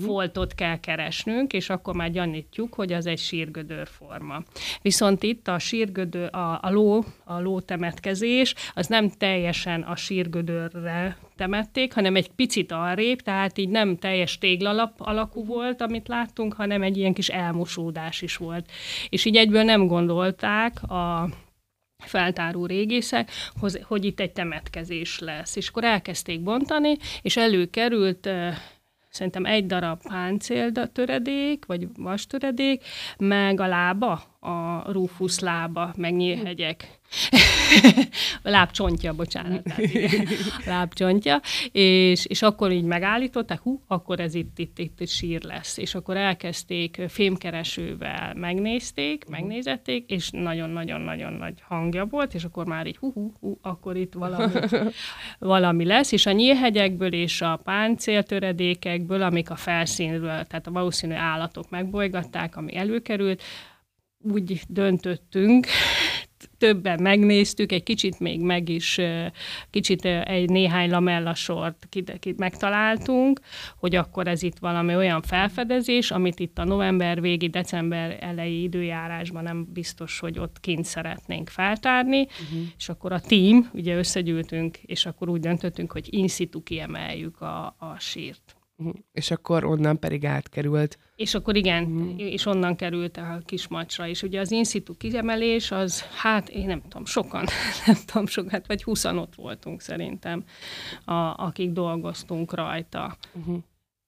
foltot 0.00 0.54
kell 0.54 0.80
keresnünk, 0.80 1.52
és 1.52 1.70
akkor 1.70 1.94
már 1.94 2.10
gyanítjuk, 2.10 2.74
hogy 2.74 2.92
az 2.92 3.06
egy 3.06 3.18
sírgödör 3.18 3.86
forma. 3.86 4.42
Viszont 4.82 5.22
itt 5.22 5.48
a 5.48 5.58
sírgödör, 5.58 6.34
a, 6.34 6.58
a, 6.62 6.70
ló, 6.70 7.04
a 7.24 7.40
ló 7.40 7.60
temetkezés, 7.60 8.54
az 8.74 8.86
nem 8.86 9.10
teljesen 9.10 9.82
a 9.82 9.96
sírgödörre 9.96 11.16
temették, 11.36 11.94
hanem 11.94 12.16
egy 12.16 12.30
picit 12.30 12.72
arrébb, 12.72 13.20
tehát 13.20 13.58
így 13.58 13.68
nem 13.68 13.96
teljes 13.96 14.38
téglalap 14.38 14.92
alakú 14.98 15.44
volt, 15.44 15.80
amit 15.80 16.08
láttunk, 16.08 16.54
hanem 16.54 16.82
egy 16.82 16.96
ilyen 16.96 17.14
kis 17.14 17.28
elmosódás 17.28 18.22
is 18.22 18.36
volt. 18.36 18.70
És 19.08 19.24
így 19.24 19.36
egyből 19.36 19.62
nem 19.62 19.86
gondolták 19.86 20.82
a 20.82 21.28
feltáró 22.04 22.66
régészek, 22.66 23.30
hogy 23.82 24.04
itt 24.04 24.20
egy 24.20 24.32
temetkezés 24.32 25.18
lesz. 25.18 25.56
És 25.56 25.68
akkor 25.68 25.84
elkezdték 25.84 26.42
bontani, 26.42 26.96
és 27.22 27.36
előkerült 27.36 28.28
szerintem 29.14 29.44
egy 29.44 29.66
darab 29.66 30.02
páncél 30.02 30.72
töredék, 30.92 31.66
vagy 31.66 31.88
vastöredék, 31.96 32.84
meg 33.18 33.60
a 33.60 33.66
lába, 33.66 34.22
a 34.40 34.92
Rufus 34.92 35.38
lába, 35.38 35.92
meg 35.96 36.14
nyílhegyek. 36.14 37.00
A 38.42 38.48
lábcsontja, 38.56 39.12
bocsánat. 39.12 39.66
a 39.66 40.62
lábcsontja. 40.66 41.40
És, 41.72 42.26
és 42.26 42.42
akkor 42.42 42.72
így 42.72 42.84
megállították, 42.84 43.60
hú, 43.60 43.82
akkor 43.86 44.20
ez 44.20 44.34
itt, 44.34 44.58
itt, 44.58 44.78
itt, 44.78 45.00
itt 45.00 45.08
sír 45.08 45.42
lesz. 45.42 45.76
És 45.76 45.94
akkor 45.94 46.16
elkezdték 46.16 47.02
fémkeresővel, 47.08 48.34
megnézték, 48.34 49.24
megnézették, 49.28 50.10
és 50.10 50.30
nagyon-nagyon-nagyon 50.30 51.32
nagy 51.32 51.54
hangja 51.62 52.04
volt, 52.04 52.34
és 52.34 52.44
akkor 52.44 52.66
már 52.66 52.86
így 52.86 52.96
hú, 52.96 53.12
hú, 53.12 53.32
hú 53.40 53.58
akkor 53.62 53.96
itt 53.96 54.12
valami, 54.12 54.52
valami 55.38 55.84
lesz. 55.84 56.12
És 56.12 56.26
a 56.26 56.32
nyílhegyekből 56.32 57.12
és 57.12 57.40
a 57.40 57.60
páncéltöredékekből, 57.64 59.22
amik 59.22 59.50
a 59.50 59.56
felszínről, 59.56 60.44
tehát 60.44 60.66
a 60.66 60.70
valószínű 60.70 61.14
állatok 61.14 61.70
megbolygatták, 61.70 62.56
ami 62.56 62.76
előkerült, 62.76 63.42
úgy 64.32 64.60
döntöttünk, 64.68 65.66
többen 66.58 67.02
megnéztük, 67.02 67.72
egy 67.72 67.82
kicsit 67.82 68.20
még 68.20 68.40
meg 68.40 68.68
is, 68.68 69.00
kicsit 69.70 70.04
egy 70.04 70.48
néhány 70.48 70.90
lamellasort 70.90 71.88
megtaláltunk, 72.36 73.40
hogy 73.76 73.94
akkor 73.94 74.28
ez 74.28 74.42
itt 74.42 74.58
valami 74.58 74.94
olyan 74.96 75.22
felfedezés, 75.22 76.10
amit 76.10 76.40
itt 76.40 76.58
a 76.58 76.64
november 76.64 77.20
végi, 77.20 77.48
december 77.48 78.16
elejé 78.20 78.62
időjárásban 78.62 79.42
nem 79.42 79.66
biztos, 79.72 80.18
hogy 80.18 80.38
ott 80.38 80.60
kint 80.60 80.84
szeretnénk 80.84 81.48
feltárni, 81.48 82.20
uh-huh. 82.20 82.66
és 82.76 82.88
akkor 82.88 83.12
a 83.12 83.20
team, 83.20 83.70
ugye 83.72 83.96
összegyűltünk, 83.96 84.78
és 84.78 85.06
akkor 85.06 85.28
úgy 85.28 85.40
döntöttünk, 85.40 85.92
hogy 85.92 86.06
in 86.10 86.28
situ 86.28 86.62
kiemeljük 86.62 87.40
a, 87.40 87.66
a 87.78 87.96
sírt. 87.98 88.53
Uh-huh. 88.76 88.94
És 89.12 89.30
akkor 89.30 89.64
onnan 89.64 89.98
pedig 89.98 90.24
átkerült. 90.24 90.98
És 91.16 91.34
akkor 91.34 91.56
igen, 91.56 91.84
uh-huh. 91.84 92.20
és 92.20 92.46
onnan 92.46 92.76
került 92.76 93.16
a 93.16 93.40
kismacsra. 93.44 94.06
És 94.08 94.22
ugye 94.22 94.40
az 94.40 94.50
in 94.50 94.64
situ 94.64 94.96
kiemelés, 94.96 95.70
az 95.70 96.02
hát 96.02 96.48
én 96.48 96.66
nem 96.66 96.82
tudom, 96.82 97.04
sokan, 97.04 97.44
nem 97.86 97.96
tudom, 98.06 98.26
sokat, 98.26 98.66
vagy 98.66 98.82
huszan 98.82 99.18
ott 99.18 99.34
voltunk 99.34 99.80
szerintem, 99.80 100.44
a, 101.04 101.12
akik 101.44 101.70
dolgoztunk 101.70 102.54
rajta. 102.54 103.16
Uh-huh 103.32 103.62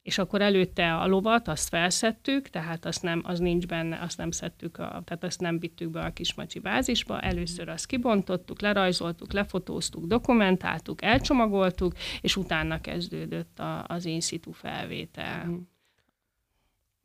és 0.06 0.18
akkor 0.18 0.40
előtte 0.40 0.94
a 0.94 1.06
lovat, 1.06 1.48
azt 1.48 1.68
felszettük, 1.68 2.48
tehát 2.48 2.84
azt 2.84 3.02
nem, 3.02 3.22
az 3.24 3.38
nincs 3.38 3.66
benne, 3.66 3.98
azt 4.00 4.18
nem 4.18 4.30
szedtük, 4.30 4.78
a, 4.78 5.02
tehát 5.04 5.24
azt 5.24 5.40
nem 5.40 5.58
vittük 5.58 5.90
be 5.90 6.00
a 6.00 6.12
kismacsi 6.12 6.58
bázisba, 6.58 7.20
először 7.20 7.68
azt 7.68 7.86
kibontottuk, 7.86 8.60
lerajzoltuk, 8.60 9.32
lefotóztuk, 9.32 10.06
dokumentáltuk, 10.06 11.02
elcsomagoltuk, 11.02 11.92
és 12.20 12.36
utána 12.36 12.80
kezdődött 12.80 13.58
a, 13.58 13.84
az 13.88 14.04
in 14.04 14.20
situ 14.20 14.52
felvétel. 14.52 15.44
Mhm. 15.44 15.56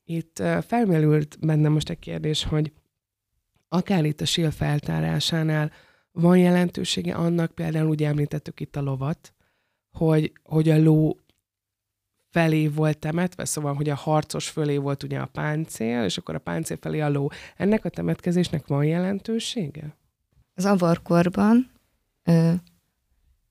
Itt 0.03 0.43
felmerült 0.67 1.37
bennem 1.39 1.71
most 1.71 1.89
egy 1.89 1.99
kérdés, 1.99 2.43
hogy 2.43 2.71
akár 3.67 4.05
itt 4.05 4.21
a 4.21 4.25
síl 4.25 4.51
feltárásánál 4.51 5.71
van 6.11 6.37
jelentősége 6.37 7.15
annak, 7.15 7.51
például 7.51 7.89
úgy 7.89 8.03
említettük 8.03 8.59
itt 8.59 8.75
a 8.75 8.81
lovat, 8.81 9.33
hogy, 9.91 10.31
hogy 10.43 10.69
a 10.69 10.77
ló 10.77 11.17
felé 12.31 12.67
volt 12.67 12.97
temetve, 12.97 13.45
szóval, 13.45 13.73
hogy 13.73 13.89
a 13.89 13.95
harcos 13.95 14.49
fölé 14.49 14.77
volt 14.77 15.03
ugye 15.03 15.19
a 15.19 15.25
páncél, 15.25 16.03
és 16.03 16.17
akkor 16.17 16.35
a 16.35 16.39
páncél 16.39 16.77
felé 16.81 16.99
a 16.99 17.09
ló. 17.09 17.29
Ennek 17.57 17.85
a 17.85 17.89
temetkezésnek 17.89 18.67
van 18.67 18.83
jelentősége? 18.83 19.95
Az 20.55 20.65
avarkorban 20.65 21.69
ö, 22.23 22.51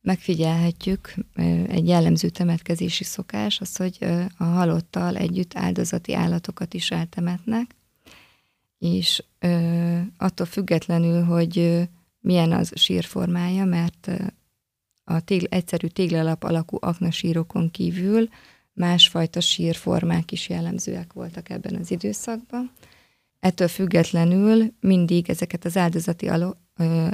megfigyelhetjük 0.01 1.15
ö, 1.35 1.43
egy 1.69 1.87
jellemző 1.89 2.29
temetkezési 2.29 3.05
szokás, 3.05 3.61
az, 3.61 3.77
hogy 3.77 3.97
ö, 4.01 4.23
a 4.37 4.45
halottal 4.45 5.17
együtt 5.17 5.55
áldozati 5.55 6.15
állatokat 6.15 6.75
is 6.75 6.91
eltemetnek, 6.91 7.75
és 8.79 9.25
ö, 9.39 9.99
attól 10.17 10.47
függetlenül, 10.47 11.23
hogy 11.23 11.59
ö, 11.59 11.83
milyen 12.21 12.53
az 12.53 12.73
sírformája, 12.75 13.65
mert 13.65 14.11
a 15.05 15.21
tégl, 15.21 15.45
egyszerű 15.49 15.87
téglalap 15.87 16.43
alakú 16.43 16.77
aknasírokon 16.81 17.71
kívül 17.71 18.29
másfajta 18.81 19.41
sírformák 19.41 20.33
is 20.33 20.49
jellemzőek 20.49 21.13
voltak 21.13 21.51
ebben 21.51 21.75
az 21.75 21.91
időszakban, 21.91 22.71
Ettől 23.41 23.69
függetlenül 23.69 24.73
mindig 24.81 25.31
ezeket 25.31 25.65
az 25.65 25.77
áldozati 25.77 26.31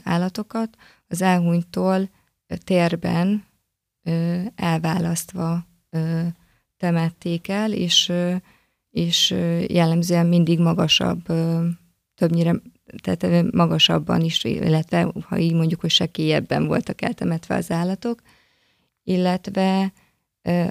állatokat 0.02 0.76
az 1.08 1.23
elhunytól 1.23 2.08
térben 2.64 3.44
elválasztva 4.54 5.66
temették 6.76 7.49
el, 7.49 7.73
és, 7.73 8.12
és 8.90 9.30
jellemzően 9.66 10.26
mindig 10.26 10.58
magasabb, 10.58 11.26
többnyire 12.14 12.54
tehát 13.02 13.52
magasabban 13.52 14.20
is, 14.20 14.44
illetve 14.44 15.12
ha 15.28 15.38
így 15.38 15.54
mondjuk, 15.54 15.80
hogy 15.80 15.90
sekélyebben 15.90 16.66
voltak 16.66 17.02
eltemetve 17.02 17.54
az 17.54 17.70
állatok, 17.70 18.23
illetve 19.02 19.92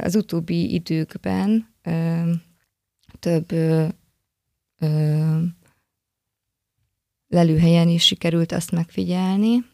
az 0.02 0.16
utóbbi 0.16 0.74
időkben 0.74 1.74
több 3.20 3.52
lelőhelyen 7.28 7.88
is 7.88 8.06
sikerült 8.06 8.52
azt 8.52 8.72
megfigyelni, 8.72 9.66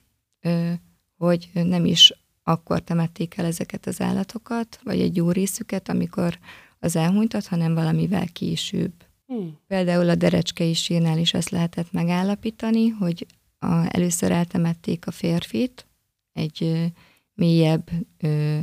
hogy 1.18 1.50
nem 1.54 1.86
is 1.86 2.14
akkor 2.44 2.80
temették 2.80 3.38
el 3.38 3.46
ezeket 3.46 3.86
az 3.86 4.02
állatokat, 4.02 4.80
vagy 4.84 5.02
egy 5.02 5.16
jó 5.16 5.32
részüket, 5.32 5.90
amikor 5.90 6.40
az 6.80 6.96
elhunytat, 6.96 7.48
hanem 7.48 7.74
valamivel 7.74 8.28
később. 8.28 8.94
Hmm. 9.26 9.58
Például 9.68 10.10
a 10.10 10.16
derecskei 10.16 10.74
sírnál 10.74 11.18
is 11.18 11.34
ezt 11.34 11.50
lehetett 11.50 11.92
megállapítani, 11.92 12.88
hogy 12.88 13.26
a, 13.60 13.96
először 13.96 14.32
eltemették 14.32 15.08
a 15.08 15.12
férfit 15.12 15.88
egy 16.34 16.64
ö, 16.64 16.86
mélyebb 17.34 17.90
ö, 18.18 18.60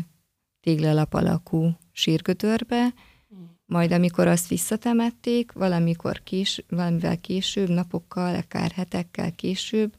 téglalap 0.69 1.15
alakú 1.15 1.71
sírgötörbe, 1.93 2.95
hmm. 3.29 3.59
majd 3.67 3.93
amikor 3.93 4.27
azt 4.27 4.49
visszatemették, 4.49 5.53
valamikor 5.53 6.23
kés, 6.23 6.65
valamivel 6.69 7.19
később, 7.21 7.69
napokkal, 7.69 8.35
akár 8.35 8.71
hetekkel 8.71 9.33
később, 9.33 9.93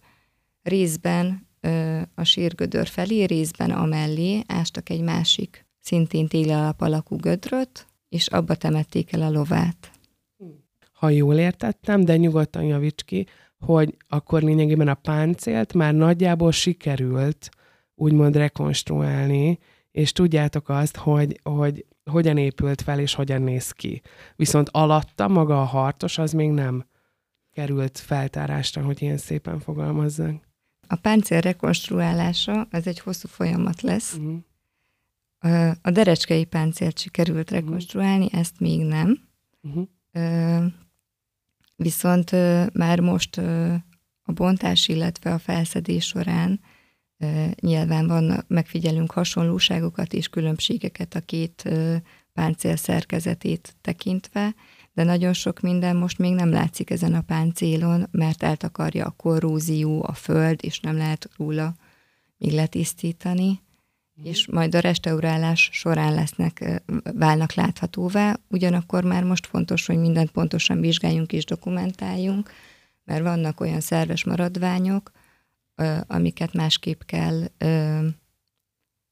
részben 0.61 1.47
ö, 1.59 2.01
a 2.15 2.23
sírgödör 2.23 2.87
felé, 2.87 3.23
részben 3.23 3.71
amellé 3.71 4.43
ástak 4.47 4.89
egy 4.89 5.01
másik, 5.01 5.65
szintén 5.79 6.27
téglalap 6.27 6.81
alakú 6.81 7.15
gödröt, 7.15 7.87
és 8.09 8.27
abba 8.27 8.55
temették 8.55 9.13
el 9.13 9.21
a 9.21 9.29
lovát 9.29 9.91
ha 10.99 11.09
jól 11.09 11.35
értettem, 11.35 12.05
de 12.05 12.17
nyugodtan 12.17 12.63
javíts 12.63 13.03
ki, 13.03 13.25
hogy 13.59 13.95
akkor 14.07 14.41
lényegében 14.41 14.87
a 14.87 14.93
páncélt 14.93 15.73
már 15.73 15.93
nagyjából 15.93 16.51
sikerült 16.51 17.49
úgymond 17.95 18.35
rekonstruálni, 18.35 19.59
és 19.99 20.11
tudjátok 20.11 20.69
azt, 20.69 20.97
hogy, 20.97 21.39
hogy 21.43 21.85
hogyan 22.11 22.37
épült 22.37 22.81
fel, 22.81 22.99
és 22.99 23.13
hogyan 23.13 23.41
néz 23.41 23.71
ki. 23.71 24.01
Viszont 24.35 24.69
alatta 24.69 25.27
maga 25.27 25.61
a 25.61 25.65
hartos, 25.65 26.17
az 26.17 26.31
még 26.31 26.49
nem 26.49 26.85
került 27.51 27.97
feltárásra, 27.97 28.81
hogy 28.81 29.01
ilyen 29.01 29.17
szépen 29.17 29.59
fogalmazzak. 29.59 30.47
A 30.87 30.95
páncél 30.95 31.39
rekonstruálása, 31.39 32.67
ez 32.69 32.87
egy 32.87 32.99
hosszú 32.99 33.27
folyamat 33.27 33.81
lesz. 33.81 34.13
Uh-huh. 34.13 35.75
A 35.81 35.91
derecskei 35.91 36.45
páncélt 36.45 36.99
sikerült 36.99 37.51
mhm. 37.51 37.59
rekonstruálni, 37.59 38.25
uh-huh. 38.25 38.39
ezt 38.39 38.59
még 38.59 38.85
nem. 38.85 39.19
Uh-huh. 39.61 40.63
Viszont 41.75 42.31
már 42.73 42.99
most 42.99 43.37
a 44.23 44.31
bontás, 44.33 44.87
illetve 44.87 45.33
a 45.33 45.39
felszedés 45.39 46.05
során 46.05 46.59
nyilván 47.59 48.07
van, 48.07 48.45
megfigyelünk 48.47 49.11
hasonlóságokat 49.11 50.13
és 50.13 50.27
különbségeket 50.27 51.15
a 51.15 51.19
két 51.19 51.69
páncél 52.33 52.75
szerkezetét 52.75 53.75
tekintve, 53.81 54.55
de 54.93 55.03
nagyon 55.03 55.33
sok 55.33 55.59
minden 55.59 55.95
most 55.95 56.17
még 56.17 56.33
nem 56.33 56.49
látszik 56.49 56.89
ezen 56.89 57.13
a 57.13 57.21
páncélon, 57.21 58.07
mert 58.11 58.43
eltakarja 58.43 59.05
a 59.05 59.13
korrózió, 59.17 60.03
a 60.07 60.13
föld, 60.13 60.59
és 60.63 60.79
nem 60.79 60.97
lehet 60.97 61.29
róla 61.37 61.75
még 62.37 62.51
letisztítani 62.51 63.61
és 64.23 64.47
majd 64.47 64.75
a 64.75 64.79
restaurálás 64.79 65.69
során 65.71 66.13
lesznek, 66.13 66.81
válnak 67.13 67.53
láthatóvá. 67.53 68.39
Ugyanakkor 68.47 69.03
már 69.03 69.23
most 69.23 69.47
fontos, 69.47 69.85
hogy 69.85 69.97
mindent 69.97 70.31
pontosan 70.31 70.79
vizsgáljunk 70.79 71.33
és 71.33 71.45
dokumentáljunk, 71.45 72.51
mert 73.05 73.21
vannak 73.21 73.59
olyan 73.59 73.79
szerves 73.79 74.23
maradványok, 74.23 75.11
amiket 76.07 76.53
másképp 76.53 77.01
kell 77.01 77.43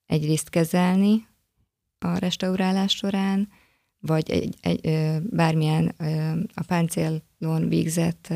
egyrészt 0.05 0.49
kezelni 0.49 1.27
a 1.99 2.17
restaurálás 2.17 2.91
során, 2.91 3.49
vagy 3.99 4.29
egy, 4.29 4.55
egy, 4.61 5.19
bármilyen 5.29 5.87
a 6.53 6.63
páncélon 6.67 7.67
végzett 7.67 8.33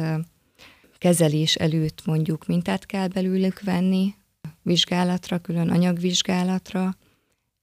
kezelés 0.98 1.56
előtt 1.56 2.06
mondjuk 2.06 2.46
mintát 2.46 2.86
kell 2.86 3.08
belőlük 3.08 3.62
venni, 3.62 4.15
vizsgálatra, 4.62 5.39
külön 5.39 5.70
anyagvizsgálatra, 5.70 6.98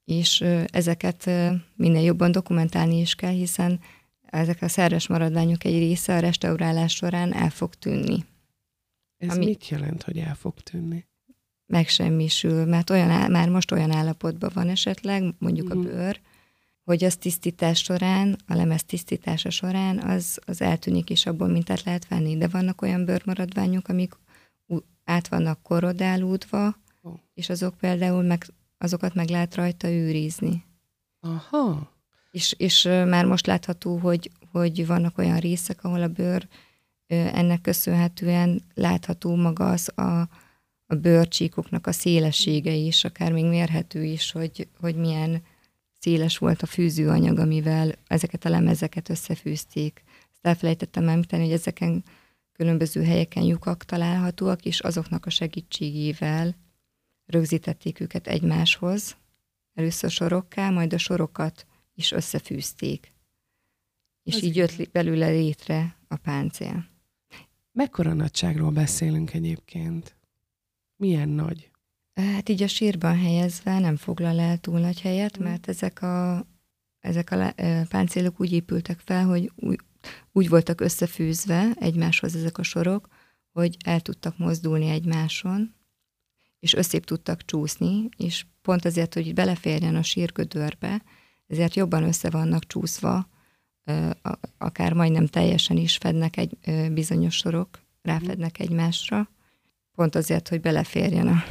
és 0.05 0.45
ezeket 0.67 1.31
minél 1.77 2.03
jobban 2.03 2.33
dokumentálni 2.33 3.01
is 3.01 3.15
kell, 3.15 3.33
hiszen 3.33 3.81
ezek 4.31 4.63
a 4.63 4.69
szerves 4.69 5.07
maradványok 5.07 5.65
egy 5.65 5.79
része 5.79 6.17
a 6.17 6.21
restaurálás 6.21 6.93
során 6.95 7.35
el 7.35 7.51
fog 7.51 7.75
tűnni. 7.75 8.25
Ez 9.19 9.35
ami 9.37 9.45
mit 9.45 9.69
jelent, 9.69 10.03
hogy 10.03 10.19
el 10.19 10.35
fog 10.35 10.61
tűnni? 10.61 11.07
Megsemmisül, 11.67 12.65
mert 12.65 12.91
olyan, 12.91 13.31
már 13.31 13.49
most 13.49 13.71
olyan 13.71 13.91
állapotban 13.91 14.51
van 14.55 14.69
esetleg, 14.69 15.35
mondjuk 15.39 15.67
uh-huh. 15.67 15.83
a 15.83 15.87
mhm. 15.87 15.97
bőr, 15.97 16.21
hogy 16.85 17.05
az 17.05 17.17
tisztítás 17.17 17.79
során, 17.79 18.37
a 18.47 18.55
lemez 18.55 18.85
tisztítása 18.85 19.51
során 19.51 19.99
az, 19.99 20.39
az 20.45 20.61
eltűnik, 20.61 21.11
és 21.11 21.27
abból 21.27 21.49
mintát 21.49 21.83
lehet 21.83 22.09
venni. 22.09 22.37
De 22.37 22.49
vannak 22.49 22.83
olyan 22.83 23.05
bőrmaradványok, 23.05 23.89
amik 23.89 24.15
át 25.05 25.29
vannak 25.29 25.63
korodálódva, 25.63 26.77
és 27.35 27.49
azok 27.49 27.77
például 27.77 28.23
meg, 28.23 28.47
azokat 28.79 29.15
meg 29.15 29.29
lehet 29.29 29.55
rajta 29.55 29.91
őrizni. 29.91 30.65
Aha. 31.21 31.93
És, 32.31 32.55
és 32.59 32.83
már 32.83 33.25
most 33.25 33.47
látható, 33.47 33.97
hogy, 33.97 34.31
hogy 34.51 34.87
vannak 34.87 35.19
olyan 35.19 35.39
részek, 35.39 35.85
ahol 35.85 36.03
a 36.03 36.09
bőr 36.09 36.49
ennek 37.09 37.61
köszönhetően 37.61 38.63
látható 38.75 39.35
maga 39.35 39.71
az 39.71 39.99
a, 39.99 40.29
a 40.87 40.95
bőrcsíkoknak 40.95 41.87
a 41.87 41.93
szélessége 41.93 42.73
is, 42.73 43.05
akár 43.05 43.33
még 43.33 43.45
mérhető 43.45 44.05
is, 44.05 44.33
hogy, 44.33 44.69
hogy 44.81 44.97
milyen 44.97 45.43
széles 45.99 46.39
volt 46.39 46.63
a 46.63 46.67
fűzőanyag, 46.67 47.39
amivel 47.39 47.93
ezeket 48.07 48.45
a 48.45 48.49
lemezeket 48.49 49.09
összefűzték. 49.09 50.03
Ezt 50.33 50.47
elfelejtettem 50.47 51.09
említeni, 51.09 51.43
hogy 51.43 51.53
ezeken 51.53 52.05
különböző 52.53 53.05
helyeken 53.05 53.43
lyukak 53.43 53.85
találhatóak, 53.85 54.65
és 54.65 54.81
azoknak 54.81 55.27
a 55.27 55.31
segítségével 55.31 56.57
rögzítették 57.27 58.01
őket 58.01 58.27
egymáshoz, 58.27 59.17
először 59.75 60.11
sorokká, 60.11 60.71
majd 60.71 60.93
a 60.93 60.99
sorokat 60.99 61.67
is 61.95 62.13
összefűzték. 62.13 63.13
És 64.23 64.35
Ez 64.35 64.43
így 64.43 64.57
jött 64.57 64.91
belőle 64.91 65.29
létre 65.29 65.97
a 66.09 66.17
páncél. 66.17 66.87
Mekkora 67.79 68.13
nagyságról 68.13 68.71
beszélünk 68.71 69.35
egyébként? 69.35 70.17
Milyen 70.97 71.29
nagy? 71.29 71.71
Hát 72.15 72.49
így 72.49 72.63
a 72.63 72.67
sírban 72.67 73.19
helyezve 73.19 73.79
nem 73.79 73.97
foglal 73.97 74.41
el 74.41 74.59
túl 74.59 74.81
nagy 74.81 75.01
helyet, 75.01 75.39
mm. 75.39 75.43
mert 75.43 75.69
ezek 75.69 76.03
a, 76.03 76.47
ezek 77.01 77.31
a 77.31 77.55
páncélok 77.89 78.41
úgy 78.41 78.53
épültek 78.53 78.99
fel, 78.99 79.27
hogy 79.27 79.53
úgy, 79.57 79.79
úgy 80.33 80.49
voltak 80.49 80.81
összefűzve 80.81 81.73
egymáshoz 81.75 82.37
ezek 82.37 82.59
a 82.59 82.63
sorok, 82.63 83.09
hogy 83.53 83.77
el 83.85 84.01
tudtak 84.01 84.39
mozdulni 84.39 84.89
egymáson, 84.89 85.75
és 86.59 86.75
összép 86.75 87.05
tudtak 87.05 87.45
csúszni, 87.45 88.09
és 88.17 88.47
pont 88.63 88.85
azért, 88.85 89.15
hogy 89.15 89.35
beleférjen 89.35 89.97
a 89.97 90.03
sírgödörbe, 90.03 91.03
ezért 91.47 91.75
jobban 91.75 92.03
össze 92.03 92.31
vannak 92.31 92.67
csúszva, 92.67 93.29
akár 94.59 94.93
majdnem 94.93 95.27
teljesen 95.27 95.77
is 95.77 95.97
fednek 95.97 96.37
egy 96.37 96.57
bizonyos 96.93 97.37
sorok, 97.37 97.81
ráfednek 98.03 98.59
egymásra, 98.59 99.31
pont 99.95 100.15
azért, 100.15 100.49
hogy 100.49 100.61
beleférjen 100.61 101.29
a... 101.29 101.45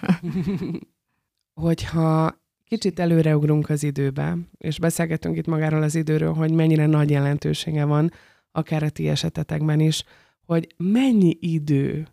Hogyha 1.60 2.38
kicsit 2.64 2.98
előreugrunk 2.98 3.68
az 3.68 3.82
időbe, 3.82 4.38
és 4.58 4.78
beszélgetünk 4.78 5.36
itt 5.36 5.46
magáról 5.46 5.82
az 5.82 5.94
időről, 5.94 6.32
hogy 6.32 6.52
mennyire 6.52 6.86
nagy 6.86 7.10
jelentősége 7.10 7.84
van, 7.84 8.12
akár 8.52 8.82
a 8.82 8.90
ti 8.90 9.08
esetetekben 9.08 9.80
is, 9.80 10.04
hogy 10.46 10.74
mennyi 10.76 11.36
idő 11.40 12.08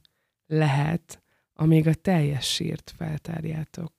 lehet 0.48 1.22
amíg 1.60 1.88
a 1.88 1.94
teljes 1.94 2.54
sírt 2.54 2.94
feltárjátok? 2.98 3.92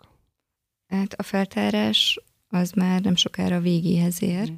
Hát 0.87 1.13
a 1.13 1.23
feltárás 1.23 2.21
az 2.49 2.71
már 2.71 3.01
nem 3.01 3.15
sokára 3.15 3.61
végéhez 3.61 4.23
ér. 4.23 4.51
Mm. 4.51 4.55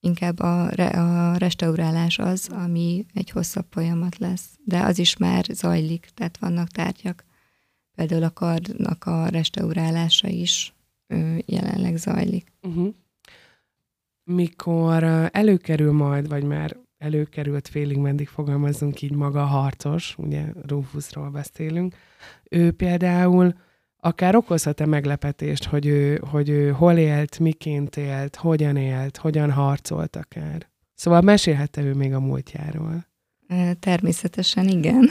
Inkább 0.00 0.38
a, 0.38 0.64
a 1.30 1.36
restaurálás 1.36 2.18
az, 2.18 2.48
ami 2.52 3.06
egy 3.14 3.30
hosszabb 3.30 3.66
folyamat 3.70 4.18
lesz. 4.18 4.58
De 4.64 4.80
az 4.80 4.98
is 4.98 5.16
már 5.16 5.44
zajlik, 5.52 6.08
tehát 6.14 6.38
vannak 6.38 6.68
tárgyak. 6.68 7.24
Például 7.94 8.22
a 8.22 8.30
kardnak 8.30 9.04
a 9.04 9.28
restaurálása 9.28 10.28
is 10.28 10.74
ö, 11.06 11.36
jelenleg 11.46 11.96
zajlik. 11.96 12.52
Uh-huh. 12.62 12.94
Mikor 14.24 15.02
előkerül 15.32 15.92
majd, 15.92 16.28
vagy 16.28 16.44
már 16.44 16.76
előkerült 16.98 17.68
félig 17.68 17.96
meddig 17.96 18.28
fogalmazunk 18.28 19.02
így 19.02 19.14
maga 19.14 19.44
harcos, 19.44 20.14
ugye 20.18 20.44
Rufusról 20.66 21.30
beszélünk, 21.30 21.94
ő 22.50 22.72
például 22.72 23.54
akár 24.00 24.36
okozhat-e 24.36 24.86
meglepetést, 24.86 25.64
hogy 25.64 25.86
ő, 25.86 26.22
hogy 26.30 26.48
ő 26.48 26.70
hol 26.70 26.96
élt, 26.96 27.38
miként 27.38 27.96
élt, 27.96 28.36
hogyan 28.36 28.76
élt, 28.76 29.16
hogyan 29.16 29.50
harcolt 29.50 30.16
akár. 30.16 30.68
Szóval 30.94 31.20
mesélhette 31.20 31.82
ő 31.82 31.94
még 31.94 32.12
a 32.12 32.20
múltjáról. 32.20 33.06
Természetesen 33.80 34.68
igen. 34.68 35.08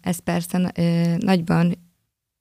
Ez 0.00 0.18
persze 0.18 0.72
nagyban 1.18 1.90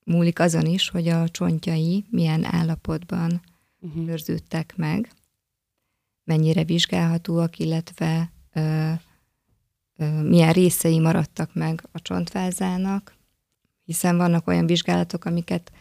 múlik 0.04 0.40
azon 0.40 0.66
is, 0.66 0.90
hogy 0.90 1.08
a 1.08 1.30
csontjai 1.30 2.06
milyen 2.10 2.44
állapotban 2.44 3.42
uh-huh. 3.80 4.08
őrződtek 4.08 4.74
meg, 4.76 5.12
mennyire 6.24 6.64
vizsgálhatóak, 6.64 7.60
illetve 7.60 8.32
ö, 8.54 8.92
ö, 9.98 10.22
milyen 10.22 10.52
részei 10.52 11.00
maradtak 11.00 11.54
meg 11.54 11.82
a 11.92 12.02
csontvázának, 12.02 13.16
hiszen 13.92 14.18
vannak 14.18 14.48
olyan 14.48 14.66
vizsgálatok, 14.66 15.26
amiket 15.26 15.72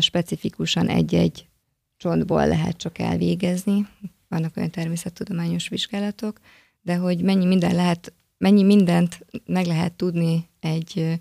specifikusan 0.00 0.88
egy-egy 0.88 1.48
csontból 1.96 2.46
lehet 2.46 2.76
csak 2.76 2.98
elvégezni, 2.98 3.88
vannak 4.28 4.56
olyan 4.56 4.70
természettudományos 4.70 5.68
vizsgálatok, 5.68 6.40
de 6.82 6.96
hogy 6.96 7.22
mennyi 7.22 7.44
minden 7.46 7.74
lehet, 7.74 8.12
mennyi 8.38 8.62
mindent 8.62 9.26
meg 9.46 9.66
lehet 9.66 9.92
tudni 9.92 10.48
egy 10.60 11.18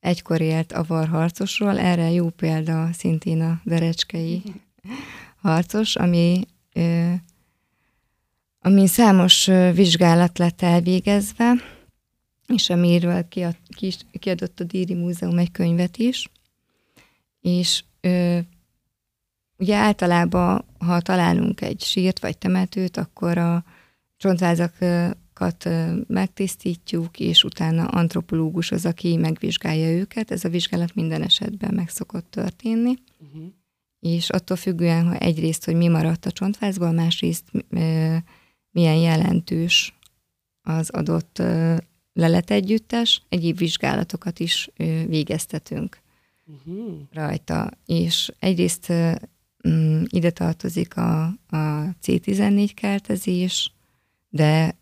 egykor 0.00 0.40
élt 0.40 0.72
avar 0.72 1.08
harcosról, 1.08 1.78
erre 1.78 2.10
jó 2.10 2.30
példa 2.30 2.88
szintén 2.92 3.40
a 3.40 3.60
derecskei 3.64 4.42
harcos, 5.36 5.96
ami, 5.96 6.46
ami 8.58 8.86
számos 8.86 9.46
vizsgálat 9.74 10.38
lett 10.38 10.62
elvégezve, 10.62 11.52
és 12.52 12.70
amiről 12.70 13.28
kiad, 13.28 13.56
kiadott 14.18 14.60
a 14.60 14.64
Díri 14.64 14.94
Múzeum 14.94 15.38
egy 15.38 15.50
könyvet 15.50 15.96
is, 15.96 16.30
és 17.40 17.84
ugye 19.58 19.76
általában, 19.76 20.64
ha 20.78 21.00
találunk 21.00 21.60
egy 21.60 21.80
sírt 21.80 22.20
vagy 22.20 22.38
temetőt, 22.38 22.96
akkor 22.96 23.38
a 23.38 23.64
csontvázakat 24.16 25.68
megtisztítjuk, 26.06 27.18
és 27.18 27.44
utána 27.44 27.86
antropológus 27.86 28.72
az, 28.72 28.86
aki 28.86 29.16
megvizsgálja 29.16 29.90
őket. 29.90 30.30
Ez 30.30 30.44
a 30.44 30.48
vizsgálat 30.48 30.94
minden 30.94 31.22
esetben 31.22 31.74
meg 31.74 31.88
szokott 31.88 32.30
történni. 32.30 32.94
Uh-huh. 33.18 33.48
És 34.00 34.30
attól 34.30 34.56
függően, 34.56 35.06
ha 35.06 35.16
egyrészt, 35.16 35.64
hogy 35.64 35.74
mi 35.74 35.88
maradt 35.88 36.26
a 36.26 36.30
csontvázból, 36.30 36.90
másrészt 36.92 37.44
milyen 38.70 38.96
jelentős 38.96 39.98
az 40.62 40.90
adott 40.90 41.42
lelet 42.20 42.50
együttes, 42.50 43.22
egyéb 43.28 43.56
vizsgálatokat 43.56 44.38
is 44.38 44.70
végeztetünk 45.06 46.00
uh-huh. 46.46 46.94
rajta. 47.12 47.70
És 47.86 48.32
egyrészt 48.38 48.92
mm, 49.68 50.02
ide 50.06 50.30
tartozik 50.30 50.96
a, 50.96 51.22
a 51.48 51.94
C14 52.02 52.70
keltezés, 52.74 53.72
de 54.28 54.76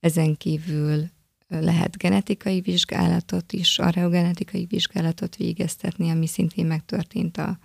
ezen 0.00 0.36
kívül 0.36 1.10
lehet 1.48 1.96
genetikai 1.96 2.60
vizsgálatot 2.60 3.52
is, 3.52 3.78
areogenetikai 3.78 4.64
vizsgálatot 4.64 5.36
végeztetni, 5.36 6.10
ami 6.10 6.26
szintén 6.26 6.66
megtörtént 6.66 7.36
a, 7.36 7.58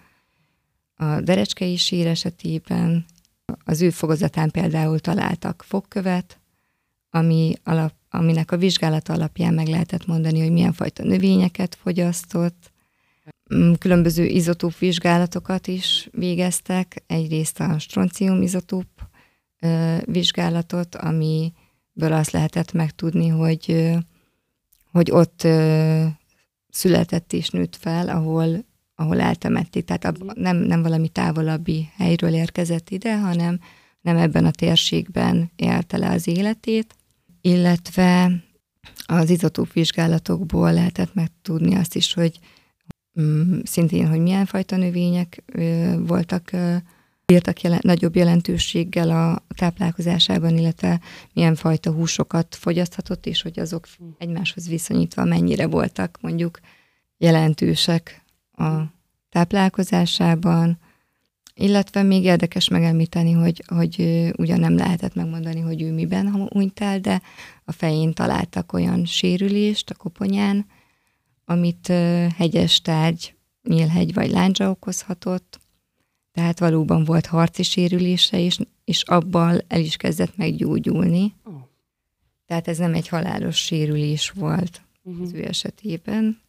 a 0.96 1.22
derecskei 1.22 1.76
sír 1.76 2.08
esetében. 2.08 3.06
Az 3.64 3.82
ő 3.82 3.90
fogozatán 3.90 4.52
például 4.52 5.00
találtak 5.00 5.64
fogkövet, 5.68 6.40
ami 7.10 7.54
alap, 7.64 7.94
aminek 8.10 8.52
a 8.52 8.58
vizsgálata 8.58 9.14
alapján 9.14 9.54
meg 9.54 9.68
lehetett 9.68 10.06
mondani, 10.06 10.40
hogy 10.40 10.52
milyen 10.52 10.74
fajta 10.74 11.04
növényeket 11.04 11.76
fogyasztott. 11.76 12.72
Mm, 13.56 13.74
különböző 13.74 14.26
izotóp 14.26 14.78
vizsgálatokat 14.78 15.68
is 15.68 16.10
végeztek, 16.12 17.04
egyrészt 17.08 17.60
a 17.60 17.80
stroncium 17.80 18.42
izotóp 18.42 18.88
vizsgálatot, 20.06 20.96
amiből 20.96 22.14
azt 22.14 22.32
lehetett 22.32 22.72
megtudni, 22.72 23.28
hogy, 23.28 23.96
hogy 24.92 25.12
ott 25.12 25.48
született 26.70 27.34
és 27.34 27.50
nőtt 27.50 27.76
fel, 27.76 28.10
ahol, 28.10 28.66
ahol 28.96 29.20
eltemették. 29.20 29.86
Tehát 29.86 30.34
nem, 30.34 30.58
nem 30.58 30.82
valami 30.82 31.08
távolabbi 31.08 31.90
helyről 31.96 32.34
érkezett 32.34 32.90
ide, 32.90 33.20
hanem 33.20 33.60
nem 34.08 34.18
ebben 34.18 34.46
a 34.46 34.52
térségben 34.52 35.52
élte 35.56 35.98
le 35.98 36.10
az 36.10 36.28
életét, 36.28 36.96
illetve 37.42 38.32
az 39.06 39.30
izotóp 39.30 39.74
vizsgálatokból 39.74 40.74
lehetett 40.74 41.14
megtudni 41.14 41.76
azt 41.76 41.96
is, 41.96 42.14
hogy 42.14 42.40
mm, 43.22 43.60
szintén, 43.64 44.08
hogy 44.08 44.20
milyen 44.20 44.46
fajta 44.46 44.76
növények 44.76 45.44
voltak 45.98 46.52
bírtak 47.26 47.62
jelen, 47.62 47.80
nagyobb 47.82 48.16
jelentőséggel 48.16 49.10
a 49.10 49.46
táplálkozásában, 49.56 50.58
illetve 50.58 51.02
milyen 51.34 51.56
fajta 51.56 51.92
húsokat 51.92 52.56
fogyaszthatott, 52.56 53.26
és 53.26 53.42
hogy 53.42 53.60
azok 53.60 53.88
egymáshoz 54.18 54.68
viszonyítva 54.68 55.24
mennyire 55.24 55.68
voltak 55.68 56.18
mondjuk 56.22 56.60
jelentősek 57.18 58.24
a 58.52 58.82
táplálkozásában, 59.30 60.80
illetve 61.58 62.04
még 62.04 62.24
érdekes 62.24 62.68
megemlíteni, 62.68 63.32
hogy, 63.32 63.64
hogy 63.68 64.30
ugyan 64.38 64.60
nem 64.60 64.78
lehetett 64.78 65.16
megmondani, 65.16 65.60
hogy 65.60 65.82
ő 65.82 65.94
miben 65.94 66.32
hunyt 66.32 66.80
el, 66.80 67.00
de 67.00 67.22
a 67.66 67.72
fején 67.72 68.14
találtak 68.14 68.74
olyan 68.74 69.06
sérülést 69.06 69.90
a 69.90 69.96
koponyán, 69.96 70.66
amit 71.46 71.88
hegyes 72.38 72.82
tárgy, 72.82 73.36
nyílhegy 73.64 74.14
vagy 74.14 74.32
láncsa 74.32 74.70
okozhatott, 74.70 75.60
tehát 76.32 76.60
valóban 76.60 77.04
volt 77.04 77.26
harci 77.26 77.64
sérülése, 77.64 78.40
és, 78.40 78.60
és 78.86 79.02
abban 79.02 79.62
el 79.68 79.80
is 79.80 79.96
kezdett 79.96 80.38
meggyógyulni. 80.38 81.34
Oh. 81.44 81.54
Tehát 82.46 82.68
ez 82.68 82.78
nem 82.78 82.94
egy 82.94 83.08
halálos 83.08 83.58
sérülés 83.58 84.30
volt 84.30 84.82
uh-huh. 85.04 85.24
az 85.24 85.34
ő 85.34 85.46
esetében. 85.46 86.42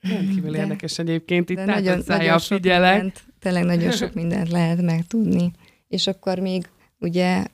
Rendkívül 0.00 0.50
de, 0.50 0.58
érdekes 0.58 0.98
egyébként, 0.98 1.50
itt 1.50 1.64
nagyon, 1.64 2.02
nagyon 2.06 2.34
a 2.34 2.38
figyelek. 2.38 2.92
Mindent, 2.92 3.24
tényleg 3.44 3.64
nagyon 3.64 3.90
sok 3.90 4.14
mindent 4.20 4.50
lehet 4.50 4.82
megtudni. 4.82 5.52
És 5.88 6.06
akkor 6.06 6.38
még 6.38 6.68
ugye, 6.98 7.44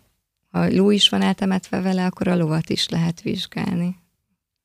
ha 0.50 0.68
ló 0.68 0.90
is 0.90 1.08
van 1.08 1.22
eltemetve 1.22 1.80
vele, 1.80 2.06
akkor 2.06 2.28
a 2.28 2.36
lovat 2.36 2.70
is 2.70 2.88
lehet 2.88 3.22
vizsgálni. 3.22 3.96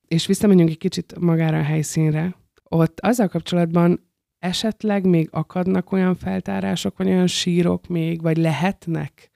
És 0.07 0.25
visszamegyünk 0.25 0.69
egy 0.69 0.77
kicsit 0.77 1.19
magára 1.19 1.57
a 1.57 1.63
helyszínre. 1.63 2.35
Ott 2.63 2.99
azzal 2.99 3.27
kapcsolatban 3.27 3.99
esetleg 4.39 5.05
még 5.05 5.27
akadnak 5.31 5.91
olyan 5.91 6.15
feltárások, 6.15 6.97
vagy 6.97 7.07
olyan 7.07 7.27
sírok 7.27 7.87
még, 7.87 8.21
vagy 8.21 8.37
lehetnek 8.37 9.31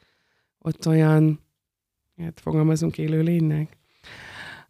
ott 0.59 0.87
olyan, 0.87 1.39
hát 2.17 2.39
fogalmazunk 2.39 2.97
élőlénynek, 2.97 3.77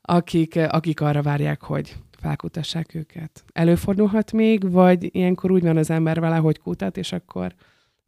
akik, 0.02 0.56
akik 0.56 1.02
arra 1.02 1.22
várják, 1.22 1.62
hogy 1.62 1.96
felkutassák 2.20 2.96
őket. 2.96 3.44
Előfordulhat 3.54 4.32
még, 4.32 4.72
vagy 4.72 5.16
ilyenkor 5.16 5.52
úgy 5.52 5.64
van 5.64 5.78
az 5.78 5.90
ember 5.90 6.20
vele, 6.20 6.36
hogy 6.36 6.60
kutat, 6.60 6.98
és 6.98 7.12
akkor 7.12 7.54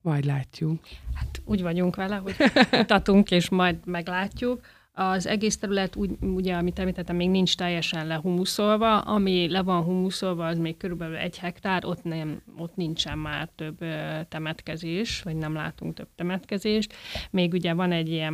majd 0.02 0.26
látjuk. 0.26 0.80
Hát 1.14 1.42
úgy 1.46 1.62
vagyunk 1.62 1.96
vele, 1.96 2.16
hogy 2.16 2.36
kutatunk, 2.70 3.32
és 3.32 3.50
majd 3.50 3.76
meglátjuk. 3.86 4.60
Az 4.94 5.28
egész 5.28 5.58
terület, 5.58 5.96
úgy, 5.96 6.12
ugye, 6.22 6.56
amit 6.56 6.80
említettem, 6.80 7.16
még 7.16 7.30
nincs 7.30 7.56
teljesen 7.56 8.08
lehumuszolva. 8.08 9.00
Ami 9.00 9.50
le 9.50 9.62
van 9.62 9.84
humuszolva, 9.84 10.46
az 10.46 10.58
még 10.58 10.78
körülbelül 10.78 11.16
egy 11.16 11.38
hektár, 11.38 11.86
ott, 11.86 12.04
nem, 12.04 12.42
ott 12.58 12.76
nincsen 12.76 13.18
már 13.18 13.50
több 13.56 13.78
temetkezés, 14.30 15.22
vagy 15.22 15.36
nem 15.36 15.54
látunk 15.54 15.94
több 15.94 16.10
temetkezést. 16.16 16.94
Még 17.32 17.54
ugye 17.54 17.74
van 17.74 17.92
egy 17.92 18.10
ilyen 18.10 18.34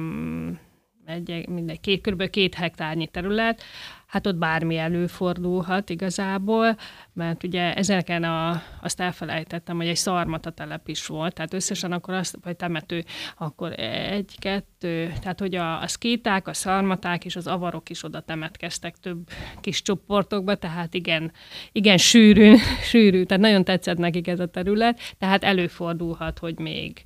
egy, 1.06 1.48
mindegy, 1.48 1.80
két, 1.80 2.02
kb. 2.02 2.30
két 2.30 2.56
hektárnyi 2.56 3.08
terület, 3.08 3.64
hát 4.08 4.28
ott 4.28 4.36
bármi 4.36 4.78
előfordulhat 4.78 5.90
igazából, 5.90 6.78
mert 7.14 7.44
ugye 7.44 7.74
ezeken 7.76 8.24
a, 8.24 8.62
azt 8.82 9.00
elfelejtettem, 9.00 9.76
hogy 9.76 9.88
egy 9.88 9.96
szarmata 9.96 10.50
telep 10.50 10.88
is 10.88 11.06
volt, 11.06 11.34
tehát 11.34 11.54
összesen 11.54 11.92
akkor 11.92 12.14
azt, 12.14 12.38
vagy 12.44 12.56
temető, 12.56 13.04
akkor 13.38 13.80
egy, 13.80 14.36
kettő, 14.40 15.14
tehát 15.22 15.40
hogy 15.40 15.56
a, 15.56 15.82
a 15.82 15.88
szkéták, 15.88 16.48
a 16.48 16.54
szarmaták 16.54 17.26
és 17.26 17.36
az 17.36 17.48
avarok 17.48 17.90
is 17.90 18.04
oda 18.04 18.20
temetkeztek 18.20 18.98
több 18.98 19.30
kis 19.62 19.82
csoportokba, 19.82 20.56
tehát 20.56 20.94
igen, 20.94 21.32
igen 21.72 21.98
sűrű, 21.98 22.56
sűrű, 22.92 23.24
tehát 23.24 23.44
nagyon 23.44 23.64
tetszett 23.64 23.98
nekik 23.98 24.28
ez 24.28 24.40
a 24.40 24.48
terület, 24.48 25.00
tehát 25.18 25.44
előfordulhat, 25.44 26.40
hogy 26.40 26.60
még 26.60 27.04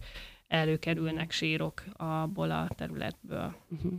előkerülnek 0.47 1.31
sírok 1.31 1.83
abból 1.97 2.51
a 2.51 2.67
területből. 2.75 3.55
Uh-huh. 3.69 3.93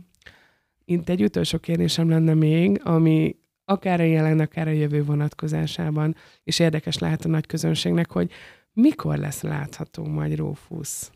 Itt 0.85 1.09
egy 1.09 1.23
utolsó 1.23 1.57
kérdésem 1.57 2.09
lenne 2.09 2.33
még, 2.33 2.81
ami 2.83 3.35
akár 3.65 3.99
a 3.99 4.03
jelen, 4.03 4.39
akár 4.39 4.67
a 4.67 4.71
jövő 4.71 5.03
vonatkozásában, 5.03 6.15
és 6.43 6.59
érdekes 6.59 6.97
lehet 6.97 7.25
a 7.25 7.29
nagy 7.29 7.45
közönségnek, 7.45 8.11
hogy 8.11 8.31
mikor 8.73 9.17
lesz 9.17 9.41
látható 9.41 10.05
majd 10.05 10.35
Rófusz? 10.35 11.11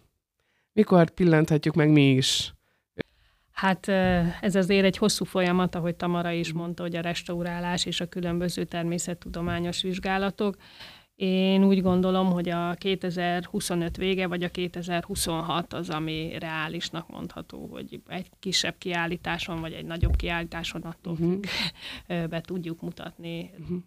Mikor 0.74 1.10
pillanthatjuk 1.10 1.76
meg 1.76 1.90
mi 1.90 2.12
is 2.12 2.56
Hát 3.58 3.88
ez 4.42 4.56
azért 4.56 4.86
egy 4.86 4.98
hosszú 4.98 5.26
folyamat, 5.26 5.76
ahogy 5.76 5.96
Tamara 5.96 6.32
is 6.32 6.54
mondta, 6.54 6.84
hogy 6.84 6.96
a 6.96 7.02
restaurálás 7.02 7.86
és 7.86 8.02
a 8.02 8.06
különböző 8.06 8.64
természettudományos 8.64 9.82
vizsgálatok. 9.82 10.56
Én 11.18 11.64
úgy 11.64 11.82
gondolom, 11.82 12.32
hogy 12.32 12.50
a 12.50 12.74
2025 12.74 13.98
vége, 13.98 14.28
vagy 14.28 14.44
a 14.44 14.50
2026 14.50 15.74
az, 15.74 15.90
ami 15.90 16.38
reálisnak 16.40 17.10
mondható, 17.10 17.70
hogy 17.72 18.02
egy 18.08 18.30
kisebb 18.40 18.76
kiállításon, 18.78 19.60
vagy 19.60 19.74
egy 19.74 19.86
nagyobb 19.86 20.16
kiállításon 20.16 20.82
attól 20.82 21.14
uh-huh. 21.14 21.40
be 22.30 22.42
tudjuk 22.42 22.82
mutatni. 22.82 23.50
Uh-huh. 23.60 23.78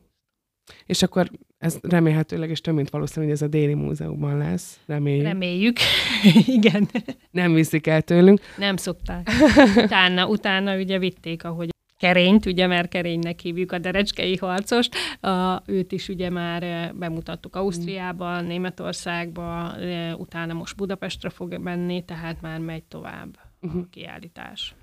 És 0.87 1.03
akkor 1.03 1.31
ez 1.59 1.79
remélhetőleg, 1.83 2.51
és 2.51 2.61
több 2.61 2.75
mint 2.75 2.91
valószínű, 2.91 3.25
hogy 3.25 3.35
ez 3.35 3.43
a 3.43 3.49
déli 3.49 3.75
múzeumban 3.75 4.39
lesz. 4.39 4.81
Reméljük. 4.87 5.25
Reméljük, 5.25 5.77
igen. 6.57 6.89
Nem 7.31 7.53
viszik 7.53 7.87
el 7.87 8.03
tőlünk. 8.03 8.41
Nem 8.59 8.77
szokták. 8.77 9.29
Utána, 9.85 10.29
utána 10.29 10.77
ugye 10.77 10.99
vitték, 10.99 11.45
ahogy 11.45 11.71
kerényt, 12.01 12.47
ugye, 12.47 12.67
mert 12.67 12.89
kerénynek 12.89 13.41
hívjuk 13.41 13.73
a 13.73 13.79
derecskei 13.79 14.37
harcost, 14.37 14.95
a, 15.21 15.63
őt 15.67 15.93
is 15.93 16.09
ugye 16.09 16.31
már 16.31 16.93
bemutattuk 16.95 17.57
Ausztriában, 17.57 18.45
Németországban, 18.45 19.75
utána 20.19 20.53
most 20.53 20.77
Budapestre 20.77 21.29
fog 21.29 21.59
menni, 21.59 22.05
tehát 22.05 22.41
már 22.41 22.59
megy 22.59 22.83
tovább 22.83 23.39
a 23.61 23.67
uh-huh. 23.67 23.85
kiállítás. 23.91 24.75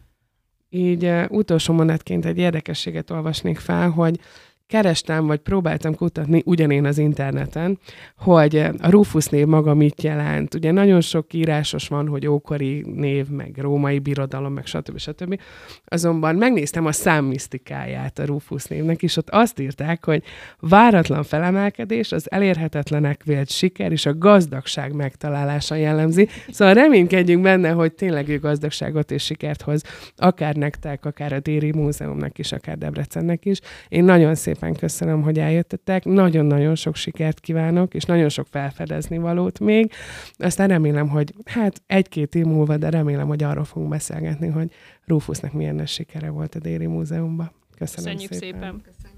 Így 0.69 1.05
uh, 1.05 1.25
utolsó 1.29 1.73
mondatként 1.73 2.25
egy 2.25 2.37
érdekességet 2.37 3.11
olvasnék 3.11 3.57
fel, 3.57 3.89
hogy 3.89 4.19
kerestem, 4.67 5.25
vagy 5.25 5.39
próbáltam 5.39 5.95
kutatni 5.95 6.41
ugyanén 6.45 6.85
az 6.85 6.97
interneten, 6.97 7.79
hogy 8.17 8.57
a 8.57 8.89
Rufus 8.89 9.25
név 9.25 9.45
maga 9.45 9.73
mit 9.73 10.01
jelent. 10.01 10.53
Ugye 10.53 10.71
nagyon 10.71 11.01
sok 11.01 11.33
írásos 11.33 11.87
van, 11.87 12.07
hogy 12.07 12.27
ókori 12.27 12.81
név, 12.95 13.27
meg 13.27 13.57
római 13.57 13.99
birodalom, 13.99 14.53
meg 14.53 14.65
stb. 14.65 14.97
stb. 14.97 15.39
Azonban 15.85 16.35
megnéztem 16.35 16.85
a 16.85 16.91
számmisztikáját 16.91 18.19
a 18.19 18.25
Rufus 18.25 18.65
névnek, 18.65 19.03
és 19.03 19.17
ott 19.17 19.29
azt 19.29 19.59
írták, 19.59 20.05
hogy 20.05 20.23
váratlan 20.59 21.23
felemelkedés, 21.23 22.11
az 22.11 22.31
elérhetetlenek 22.31 23.23
vélt 23.23 23.49
siker 23.49 23.91
és 23.91 24.05
a 24.05 24.17
gazdagság 24.17 24.93
megtalálása 24.93 25.75
jellemzi. 25.75 26.27
Szóval 26.49 26.73
reménykedjünk 26.73 27.41
benne, 27.41 27.69
hogy 27.69 27.93
tényleg 27.93 28.29
ő 28.29 28.39
gazdagságot 28.39 29.11
és 29.11 29.23
sikert 29.23 29.61
hoz, 29.61 29.83
akár 30.15 30.55
nektek, 30.55 31.05
akár 31.05 31.33
a 31.33 31.39
Déri 31.39 31.71
Múzeumnak 31.71 32.37
is, 32.37 32.51
akár 32.51 32.77
Debrecennek 32.77 33.45
is. 33.45 33.59
Én 33.87 34.03
nagyon 34.03 34.35
szép 34.35 34.56
szépen 34.57 34.75
köszönöm, 34.75 35.21
hogy 35.21 35.39
eljöttetek. 35.39 36.05
Nagyon-nagyon 36.05 36.75
sok 36.75 36.95
sikert 36.95 37.39
kívánok, 37.39 37.93
és 37.93 38.03
nagyon 38.03 38.29
sok 38.29 38.47
felfedezni 38.49 39.17
valót 39.17 39.59
még. 39.59 39.91
Aztán 40.37 40.67
remélem, 40.67 41.07
hogy 41.07 41.33
hát 41.45 41.81
egy-két 41.85 42.35
év 42.35 42.45
múlva, 42.45 42.77
de 42.77 42.89
remélem, 42.89 43.27
hogy 43.27 43.43
arról 43.43 43.63
fogunk 43.63 43.89
beszélgetni, 43.89 44.47
hogy 44.47 44.71
Rufusnak 45.05 45.53
milyen 45.53 45.75
nagy 45.75 45.87
sikere 45.87 46.29
volt 46.29 46.55
a 46.55 46.59
Déri 46.59 46.85
Múzeumban. 46.85 47.51
Köszönöm 47.77 48.11
Köszönjük 48.11 48.33
szépen. 48.33 48.81
szépen. 48.97 49.15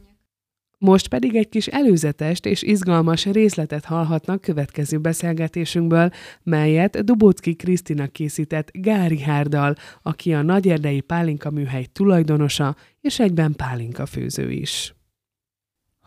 Most 0.78 1.08
pedig 1.08 1.36
egy 1.36 1.50
kis 1.50 1.68
előzetest 1.68 2.46
és 2.46 2.62
izgalmas 2.62 3.26
részletet 3.26 3.86
hallhatnak 3.86 4.42
következő 4.42 4.98
beszélgetésünkből, 4.98 6.10
melyet 6.44 7.04
Dubocki 7.04 7.56
Krisztina 7.56 8.08
készített 8.08 8.70
Gári 8.74 9.22
Hárdal, 9.22 9.76
aki 10.02 10.34
a 10.34 10.42
Nagyerdei 10.42 11.02
Pálinka 11.02 11.50
műhely 11.52 11.86
tulajdonosa 11.86 12.76
és 13.02 13.20
egyben 13.20 13.54
pálinka 13.56 14.06
főző 14.06 14.52
is. 14.52 14.94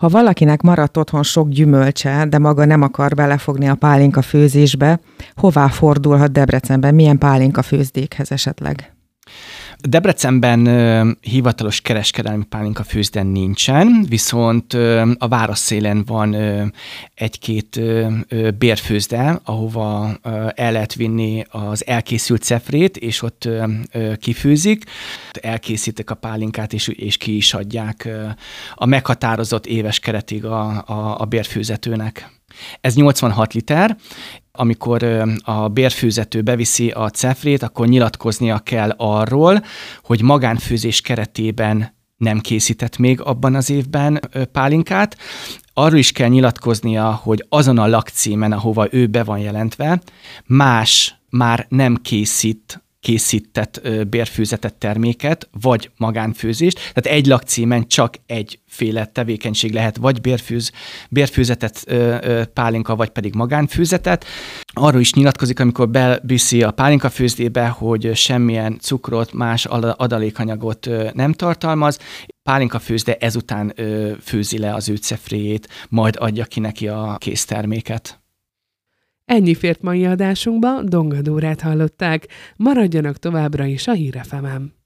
Ha 0.03 0.09
valakinek 0.09 0.63
maradt 0.63 0.97
otthon 0.97 1.23
sok 1.23 1.49
gyümölcse, 1.49 2.27
de 2.29 2.39
maga 2.39 2.65
nem 2.65 2.83
akar 2.83 3.15
belefogni 3.15 3.69
a 3.69 3.75
pálinka 3.75 4.23
főzésbe, 4.23 5.01
hová 5.35 5.69
fordulhat 5.69 6.33
Debrecenben, 6.33 6.95
milyen 6.95 7.19
pálinka 7.19 7.63
főzdékhez 7.63 8.33
esetleg? 8.33 8.95
Debrecenben 9.89 11.19
hivatalos 11.21 11.81
kereskedelmi 11.81 12.45
pálinka 12.45 12.83
főzden 12.83 13.27
nincsen, 13.27 14.05
viszont 14.09 14.73
a 15.19 15.29
város 15.29 15.59
szélen 15.59 16.05
van 16.05 16.37
egy-két 17.15 17.81
bérfőzde, 18.59 19.41
ahova 19.45 20.19
el 20.55 20.73
lehet 20.73 20.95
vinni 20.95 21.45
az 21.51 21.87
elkészült 21.87 22.43
cefrét, 22.43 22.97
és 22.97 23.23
ott 23.23 23.49
kifőzik. 24.21 24.85
Elkészítik 25.33 26.11
a 26.11 26.15
pálinkát, 26.15 26.73
és, 26.73 26.89
és 26.89 27.17
ki 27.17 27.37
is 27.37 27.55
adják 27.55 28.09
a 28.75 28.87
meghatározott 28.87 29.67
éves 29.67 29.99
keretig 29.99 30.45
a, 30.45 30.85
a, 30.87 31.21
a 31.21 31.25
bérfőzetőnek. 31.25 32.31
Ez 32.81 32.95
86 32.95 33.55
liter, 33.55 33.97
amikor 34.53 35.03
a 35.45 35.69
bérfőzető 35.69 36.43
beviszi 36.43 36.91
a 36.91 37.11
cefrét, 37.11 37.63
akkor 37.63 37.89
nyilatkoznia 37.89 38.59
kell 38.59 38.91
arról, 38.97 39.65
hogy 40.03 40.23
magánfőzés 40.23 41.01
keretében 41.01 41.95
nem 42.17 42.39
készített 42.39 42.99
még 42.99 43.21
abban 43.21 43.55
az 43.55 43.71
évben 43.71 44.21
pálinkát. 44.53 45.17
Arról 45.73 45.99
is 45.99 46.13
kell 46.13 46.29
nyilatkoznia, 46.29 47.13
hogy 47.13 47.47
azon 47.49 47.79
a 47.79 47.87
lakcímen, 47.87 48.53
ahova 48.53 48.87
ő 48.91 49.07
be 49.07 49.25
van 49.25 49.39
jelentve, 49.39 50.03
más 50.47 51.17
már 51.31 51.67
nem 51.69 51.97
készít 52.03 52.83
készített 53.03 53.89
bérfőzetett 54.09 54.79
terméket, 54.79 55.49
vagy 55.61 55.91
magánfőzést. 55.97 56.77
Tehát 56.93 57.19
egy 57.19 57.27
lakcímen 57.27 57.89
csak 57.89 58.15
egyféle 58.27 59.07
tevékenység 59.07 59.73
lehet, 59.73 59.97
vagy 59.97 60.21
bérfőz, 60.21 60.73
bérfőzetet 61.11 61.87
pálinka, 62.53 62.97
vagy 62.97 63.09
pedig 63.09 63.35
magánfőzetet. 63.35 64.25
Arról 64.73 65.01
is 65.01 65.13
nyilatkozik, 65.13 65.61
amikor 65.61 65.89
beviszi 65.89 66.63
a 66.63 66.71
pálinka 66.71 67.11
főzdébe, 67.11 67.67
hogy 67.67 68.11
semmilyen 68.15 68.79
cukrot, 68.81 69.33
más 69.33 69.65
adalékanyagot 69.65 70.89
nem 71.13 71.33
tartalmaz, 71.33 71.99
pálinka 72.43 72.79
főzde 72.79 73.17
ezután 73.17 73.75
főzi 74.23 74.59
le 74.59 74.75
az 74.75 74.89
ő 74.89 74.99
majd 75.89 76.17
adja 76.19 76.45
ki 76.45 76.61
neki 76.61 76.89
a 76.89 77.17
készterméket. 77.19 78.22
Ennyi 79.33 79.55
fért 79.55 79.83
mai 79.83 80.05
adásunkba, 80.05 80.83
Dongadórát 80.83 81.61
hallották. 81.61 82.27
Maradjanak 82.57 83.17
továbbra 83.17 83.65
is 83.65 83.87
a 83.87 83.93
hírefemem. 83.93 84.82